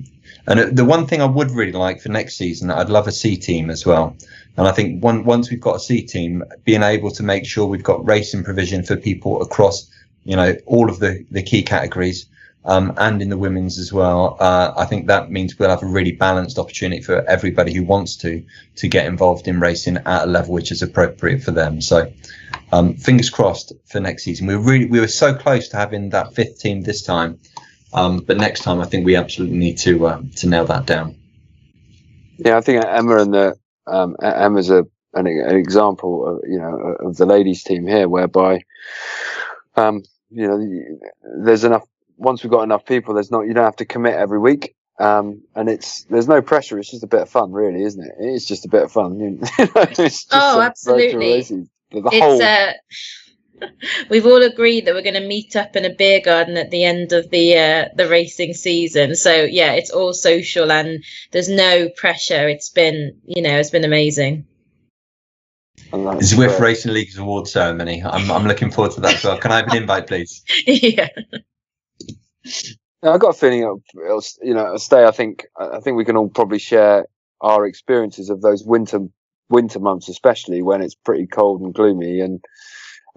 [0.47, 3.37] And the one thing I would really like for next season, I'd love a C
[3.37, 4.15] team as well.
[4.57, 7.65] And I think one, once we've got a C team, being able to make sure
[7.65, 9.89] we've got racing provision for people across,
[10.23, 12.27] you know, all of the, the key categories,
[12.65, 14.37] um, and in the women's as well.
[14.39, 18.17] Uh, I think that means we'll have a really balanced opportunity for everybody who wants
[18.17, 18.43] to,
[18.77, 21.81] to get involved in racing at a level which is appropriate for them.
[21.81, 22.11] So,
[22.71, 24.47] um, fingers crossed for next season.
[24.47, 27.39] We were really, we were so close to having that fifth team this time.
[27.93, 31.15] Um, but next time, I think we absolutely need to uh, to nail that down.
[32.37, 33.55] Yeah, I think Emma and the
[33.87, 38.61] um, Emma's a an, an example of you know of the ladies team here, whereby
[39.75, 40.99] um, you know
[41.43, 41.83] there's enough.
[42.17, 44.75] Once we've got enough people, there's not you don't have to commit every week.
[44.99, 46.77] Um, and it's there's no pressure.
[46.77, 48.11] It's just a bit of fun, really, isn't it?
[48.19, 49.17] It's just a bit of fun.
[49.19, 51.39] You know, it's just Oh, absolutely.
[51.41, 51.67] virtual.
[51.91, 52.73] The, the whole It's uh,
[54.09, 56.83] we've all agreed that we're going to meet up in a beer garden at the
[56.83, 59.15] end of the uh, the racing season.
[59.15, 62.47] So yeah, it's all social and there's no pressure.
[62.47, 64.45] It's been you know it's been amazing.
[65.93, 66.69] and that's Zwift great.
[66.69, 68.03] Racing League's award ceremony.
[68.03, 69.37] I'm, I'm looking forward to that as well.
[69.37, 70.43] Can I have an invite, please?
[70.67, 71.09] yeah.
[73.01, 75.05] Yeah, I got a feeling it'll, it'll you know it'll stay.
[75.05, 77.05] I think I I think we can all probably share
[77.41, 78.99] our experiences of those winter
[79.49, 82.43] winter months, especially when it's pretty cold and gloomy, and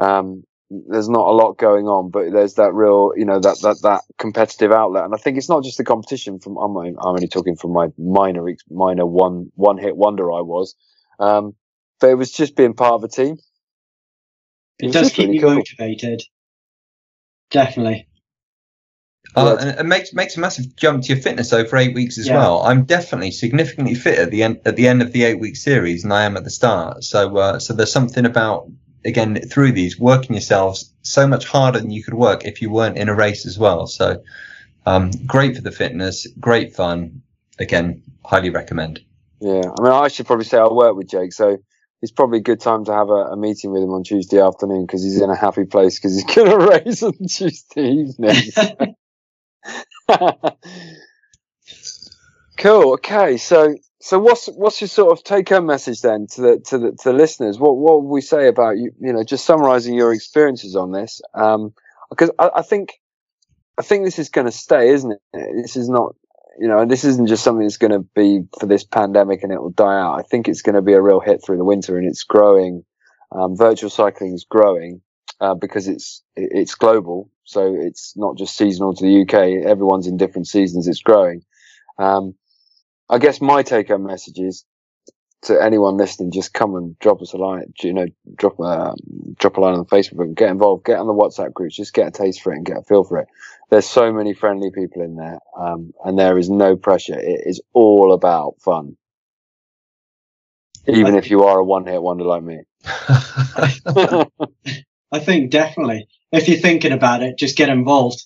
[0.02, 2.10] um, there's not a lot going on.
[2.10, 5.48] But there's that real you know that that that competitive outlet, and I think it's
[5.48, 6.38] not just the competition.
[6.40, 10.74] From I'm, I'm only talking from my minor minor one one hit wonder I was,
[11.18, 11.54] um,
[12.00, 13.36] but it was just being part of a team.
[14.78, 15.56] It was does keep really you cool.
[15.56, 16.22] motivated.
[17.50, 18.08] Definitely.
[19.34, 22.26] Uh, and it makes makes a massive jump to your fitness over eight weeks as
[22.26, 22.36] Yeah.
[22.36, 22.62] well.
[22.62, 26.02] I'm definitely significantly fit at the end at the end of the eight week series
[26.02, 27.04] than I am at the start.
[27.04, 28.68] So uh, so there's something about
[29.04, 32.96] again through these working yourselves so much harder than you could work if you weren't
[32.96, 33.86] in a race as well.
[33.86, 34.22] So
[34.86, 37.22] um, great for the fitness, great fun.
[37.58, 39.00] Again, highly recommend.
[39.40, 41.58] Yeah, I mean, I should probably say I work with Jake, so
[42.00, 44.86] it's probably a good time to have a, a meeting with him on Tuesday afternoon
[44.86, 48.36] because he's in a happy place because he's going to race on Tuesday evening.
[52.56, 52.94] cool.
[52.94, 56.78] Okay, so so what's what's your sort of take home message then to the to
[56.78, 57.58] the to the listeners?
[57.58, 58.90] What what would we say about you?
[59.00, 61.72] You know, just summarising your experiences on this, um,
[62.10, 63.00] because I, I think
[63.78, 65.20] I think this is going to stay, isn't it?
[65.62, 66.16] This is not
[66.58, 69.60] you know, this isn't just something that's going to be for this pandemic and it
[69.60, 70.18] will die out.
[70.18, 72.84] I think it's going to be a real hit through the winter and it's growing.
[73.30, 75.00] Um, virtual cycling is growing
[75.40, 79.66] uh, because it's it's global so it's not just seasonal to the UK.
[79.66, 80.88] Everyone's in different seasons.
[80.88, 81.42] It's growing.
[81.98, 82.34] Um,
[83.12, 84.64] I guess my take-home message is
[85.42, 87.72] to anyone listening, just come and drop us a line.
[87.82, 88.06] You know,
[88.36, 88.94] drop a
[89.38, 90.86] drop a line on Facebook and get involved.
[90.86, 91.76] Get on the WhatsApp groups.
[91.76, 93.28] Just get a taste for it and get a feel for it.
[93.68, 97.18] There's so many friendly people in there, um, and there is no pressure.
[97.18, 98.96] It is all about fun.
[100.86, 102.62] Even if you are a one-hit wonder like me.
[105.12, 106.08] I think definitely.
[106.32, 108.24] If you're thinking about it, just get involved.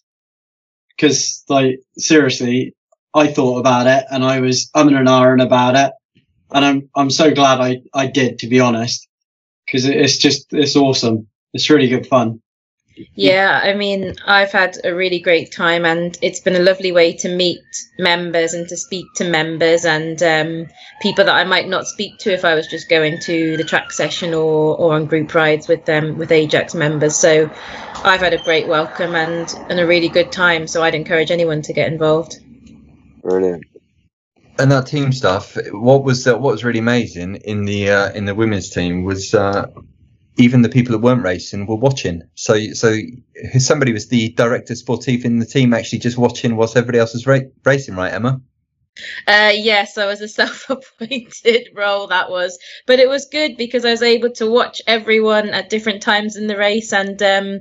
[0.97, 2.75] Because, like, seriously,
[3.17, 5.93] I thought about it and I was umming and ahhing about it
[6.53, 9.09] and I'm I'm so glad I I did to be honest
[9.67, 11.29] because it's just it's awesome.
[11.53, 12.41] It's really good fun.
[13.15, 17.13] Yeah, I mean, I've had a really great time, and it's been a lovely way
[17.19, 17.61] to meet
[17.99, 20.67] members and to speak to members and um,
[21.03, 23.93] people that I might not speak to if I was just going to the track
[23.93, 27.17] session or, or on group rides with them with Ajax members.
[27.17, 27.51] So
[28.03, 30.67] I've had a great welcome and and a really good time.
[30.67, 32.39] So I'd encourage anyone to get involved.
[33.27, 33.65] Brilliant
[34.59, 35.57] and that team stuff.
[35.71, 39.35] What was uh, what was really amazing in the uh, in the women's team was
[39.35, 39.67] uh,
[40.39, 42.23] even the people that weren't racing were watching.
[42.35, 42.97] So so
[43.59, 47.27] somebody was the director sportif in the team, actually just watching whilst everybody else was
[47.27, 48.41] ra- racing, right, Emma?
[49.27, 53.91] Uh, yes, I was a self-appointed role that was, but it was good because I
[53.91, 57.61] was able to watch everyone at different times in the race and um,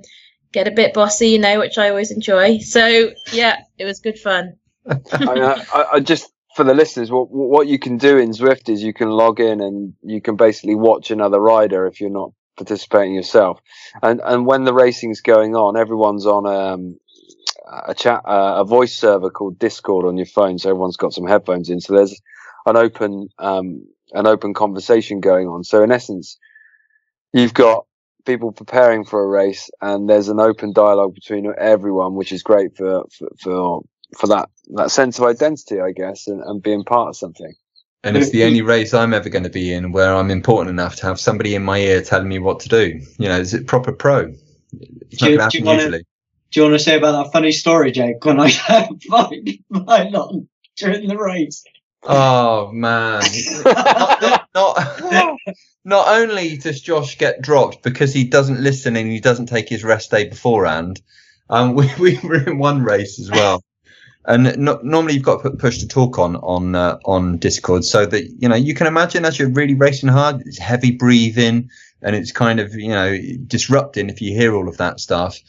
[0.53, 2.59] get a bit bossy, you know, which I always enjoy.
[2.59, 4.55] So yeah, it was good fun.
[4.87, 8.81] I, I, I just for the listeners, what what you can do in Zwift is
[8.81, 13.13] you can log in and you can basically watch another rider if you're not participating
[13.13, 13.59] yourself.
[14.01, 16.97] And and when the racing's going on, everyone's on um,
[17.87, 21.27] a chat uh, a voice server called Discord on your phone, so everyone's got some
[21.27, 21.81] headphones in.
[21.81, 22.19] So there's
[22.65, 25.63] an open um, an open conversation going on.
[25.65, 26.37] So in essence,
[27.33, 27.85] you've got
[28.25, 32.77] people preparing for a race, and there's an open dialogue between everyone, which is great
[32.77, 33.81] for for, for
[34.15, 37.53] for that that sense of identity, I guess, and, and being part of something.
[38.03, 40.95] And it's the only race I'm ever going to be in where I'm important enough
[40.97, 43.01] to have somebody in my ear telling me what to do.
[43.17, 44.31] You know, is it proper pro?
[45.09, 46.05] It's do, not do, you wanna, usually.
[46.51, 50.47] do you want to say about that funny story, Jake, when I had my on
[50.77, 51.63] during the race?
[52.03, 53.23] Oh man!
[53.65, 54.41] not,
[55.01, 55.37] not,
[55.83, 59.83] not only does Josh get dropped because he doesn't listen and he doesn't take his
[59.83, 61.01] rest day beforehand.
[61.49, 63.63] Um, we, we were in one race as well,
[64.27, 67.85] and no, normally you've got to put push to talk on on uh, on Discord
[67.85, 71.69] so that you know you can imagine as you're really racing hard, it's heavy breathing
[72.01, 73.17] and it's kind of you know
[73.47, 75.39] disrupting if you hear all of that stuff.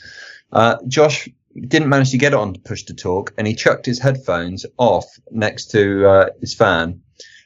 [0.52, 1.28] Uh, Josh
[1.68, 5.06] didn't manage to get it on push to talk, and he chucked his headphones off
[5.30, 7.00] next to uh, his fan.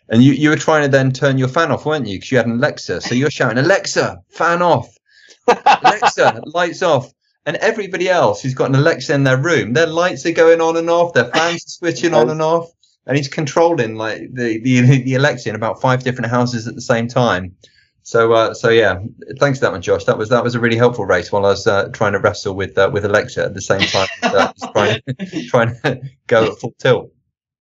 [0.09, 2.17] And you, you were trying to then turn your fan off, weren't you?
[2.17, 3.01] Because you had an Alexa.
[3.01, 4.93] So you're shouting, Alexa, fan off.
[5.47, 7.13] Alexa, lights off
[7.51, 10.77] and everybody else who's got an Alexa in their room, their lights are going on
[10.77, 12.71] and off, their fans are switching on and off,
[13.07, 16.81] and he's controlling like the, the the Alexa in about five different houses at the
[16.81, 17.57] same time.
[18.05, 19.01] So uh, so yeah,
[19.41, 20.05] thanks for that one, Josh.
[20.05, 22.55] That was that was a really helpful race while I was uh, trying to wrestle
[22.55, 25.01] with uh, with Alexa at the same time, uh, trying
[25.49, 27.13] trying to go at full tilt.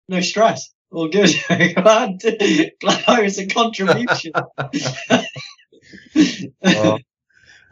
[0.09, 0.69] No stress.
[0.91, 1.31] All good.
[1.49, 2.21] glad,
[2.81, 4.33] glad I was a contribution.
[6.65, 6.99] oh,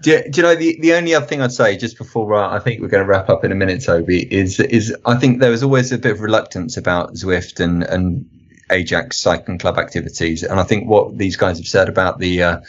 [0.00, 2.54] do you, do you, know the, the only other thing I'd say just before uh,
[2.54, 5.40] I think we're going to wrap up in a minute, Toby, is is I think
[5.40, 8.28] there was always a bit of reluctance about Zwift and and
[8.70, 12.60] Ajax cycling club activities, and I think what these guys have said about the uh,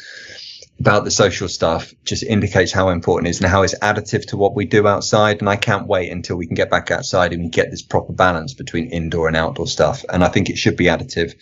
[0.79, 4.37] about the social stuff just indicates how important it is and how it's additive to
[4.37, 5.41] what we do outside.
[5.41, 8.13] And I can't wait until we can get back outside and we get this proper
[8.13, 10.05] balance between indoor and outdoor stuff.
[10.07, 11.35] And I think it should be additive.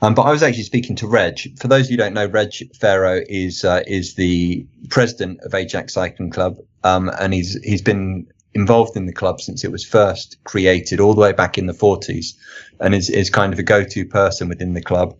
[0.00, 1.58] Um, but I was actually speaking to Reg.
[1.58, 5.52] For those of you who don't know, Reg Pharaoh is uh, is the president of
[5.54, 9.84] Ajax Cycling Club, um, and he's he's been involved in the club since it was
[9.84, 12.34] first created, all the way back in the 40s,
[12.78, 15.16] and is is kind of a go-to person within the club.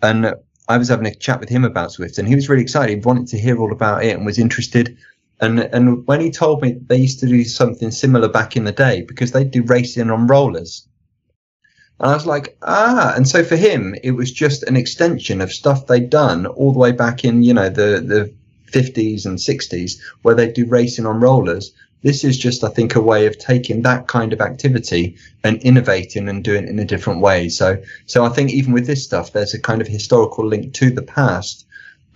[0.00, 0.34] And
[0.68, 2.98] I was having a chat with him about Zwift, and he was really excited.
[2.98, 4.96] He wanted to hear all about it and was interested.
[5.40, 8.72] And and when he told me they used to do something similar back in the
[8.72, 10.86] day because they do racing on rollers,
[11.98, 13.12] and I was like, ah.
[13.16, 16.78] And so for him, it was just an extension of stuff they'd done all the
[16.78, 18.32] way back in you know the the
[18.72, 21.72] 50s and 60s where they'd do racing on rollers
[22.02, 26.28] this is just, I think, a way of taking that kind of activity and innovating
[26.28, 27.48] and doing it in a different way.
[27.48, 30.90] So, so I think even with this stuff, there's a kind of historical link to
[30.90, 31.66] the past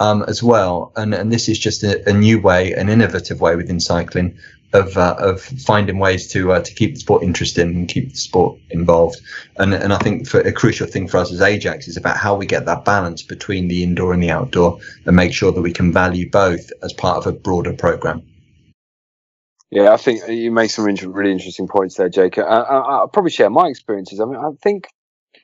[0.01, 0.93] um, as well.
[0.97, 4.37] And, and this is just a, a, new way, an innovative way within cycling
[4.73, 8.17] of uh, of finding ways to uh, to keep the sport interesting and keep the
[8.17, 9.21] sport involved.
[9.59, 12.35] And and I think for a crucial thing for us as Ajax is about how
[12.35, 15.73] we get that balance between the indoor and the outdoor and make sure that we
[15.73, 18.23] can value both as part of a broader program.
[19.71, 22.39] Yeah, I think you make some really interesting points there, Jake.
[22.39, 24.21] I, I, I'll probably share my experiences.
[24.21, 24.89] I mean, I think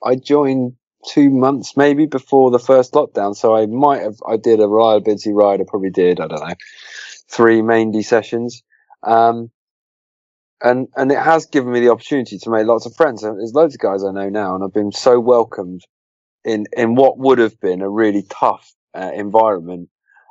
[0.04, 0.74] I joined
[1.08, 4.16] two months maybe before the first lockdown, so I might have.
[4.26, 5.60] I did a reliability ride.
[5.60, 6.20] I probably did.
[6.20, 6.54] I don't know,
[7.28, 8.62] three main sessions.
[9.02, 9.50] Um,
[10.62, 13.22] and and it has given me the opportunity to make lots of friends.
[13.22, 15.82] There's loads of guys I know now, and I've been so welcomed
[16.44, 19.88] in in what would have been a really tough uh, environment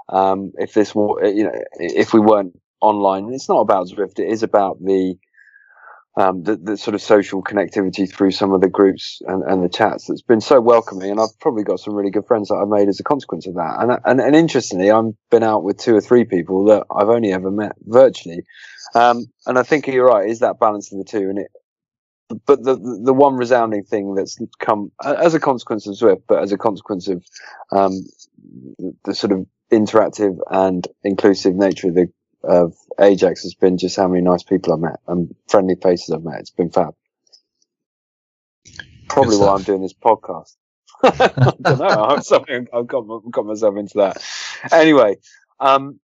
[0.09, 3.25] um, if this you know, if we weren't online.
[3.25, 5.15] And it's not about Zwift; it is about the
[6.17, 9.69] um, the, the sort of social connectivity through some of the groups and, and the
[9.69, 11.09] chats that's been so welcoming.
[11.09, 13.55] And I've probably got some really good friends that I've made as a consequence of
[13.55, 13.77] that.
[13.79, 17.31] And, and, and interestingly, I've been out with two or three people that I've only
[17.31, 18.43] ever met virtually.
[18.93, 21.29] Um, and I think you're right, is that balance in the two.
[21.29, 21.47] And it,
[22.45, 26.51] but the, the, one resounding thing that's come as a consequence of Zwift, but as
[26.51, 27.25] a consequence of,
[27.71, 27.91] um,
[29.03, 32.07] the sort of interactive and inclusive nature of the
[32.43, 36.23] of Ajax has been just how many nice people I've met and friendly faces I've
[36.23, 36.39] met.
[36.39, 36.95] It's been fab.
[39.09, 40.55] Probably why I'm doing this podcast.
[41.03, 41.87] I don't know.
[41.87, 44.23] I'm sorry, I've got, got myself into that.
[44.71, 45.17] Anyway,
[45.59, 45.99] um,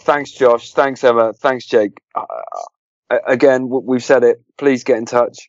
[0.00, 0.72] thanks, Josh.
[0.72, 1.32] Thanks, Emma.
[1.32, 2.00] Thanks, Jake.
[2.14, 4.42] Uh, again, we've said it.
[4.56, 5.48] Please get in touch.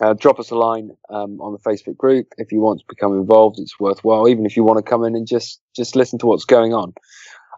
[0.00, 3.14] Uh, drop us a line um, on the Facebook group if you want to become
[3.14, 3.58] involved.
[3.58, 6.44] It's worthwhile, even if you want to come in and just just listen to what's
[6.44, 6.94] going on.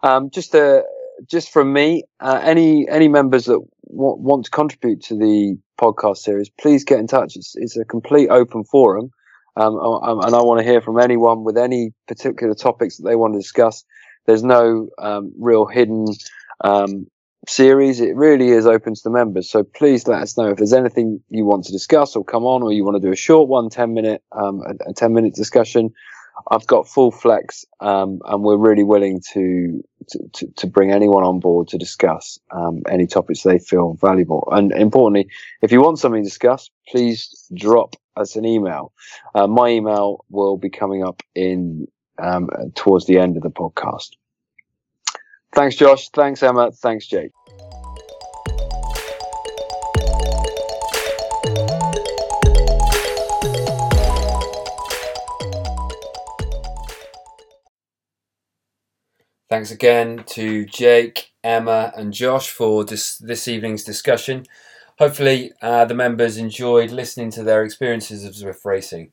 [0.01, 0.83] Um, just a
[1.27, 6.17] just from me, uh, any any members that w- want to contribute to the podcast
[6.17, 7.35] series, please get in touch.
[7.35, 9.11] It's it's a complete open forum,
[9.55, 13.33] um, and I want to hear from anyone with any particular topics that they want
[13.33, 13.83] to discuss.
[14.25, 16.05] There's no um, real hidden
[16.63, 17.07] um,
[17.47, 17.99] series.
[17.99, 19.49] It really is open to the members.
[19.49, 22.61] So please let us know if there's anything you want to discuss or come on,
[22.61, 25.33] or you want to do a short one, 10 minute, um, a, a 10 minute
[25.33, 25.91] discussion.
[26.49, 29.83] I've got full flex, um, and we're really willing to,
[30.33, 34.47] to, to bring anyone on board to discuss um, any topics they feel valuable.
[34.51, 35.29] And importantly,
[35.61, 38.93] if you want something discussed, please drop us an email.
[39.35, 41.87] Uh, my email will be coming up in
[42.21, 44.11] um, towards the end of the podcast.
[45.53, 46.09] Thanks, Josh.
[46.09, 46.71] Thanks, Emma.
[46.71, 47.31] Thanks, Jake.
[59.51, 64.45] Thanks again to Jake, Emma, and Josh for this, this evening's discussion.
[64.97, 69.11] Hopefully, uh, the members enjoyed listening to their experiences of Zwift racing.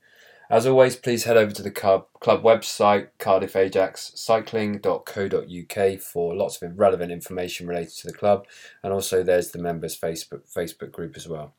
[0.48, 7.10] As always, please head over to the club, club website, cardiffajaxcycling.co.uk for lots of relevant
[7.10, 8.46] information related to the club,
[8.84, 11.52] and also there's the members' Facebook Facebook group as well.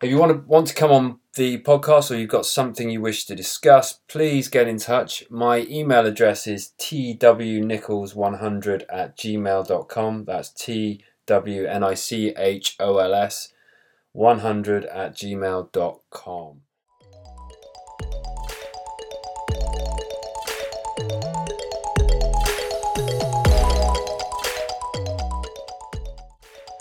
[0.00, 3.00] If you want to want to come on the podcast or you've got something you
[3.00, 5.24] wish to discuss, please get in touch.
[5.28, 10.24] My email address is twnichols100 at gmail.com.
[10.24, 13.52] That's T W N I C H O L S
[14.12, 16.60] 100 at gmail.com.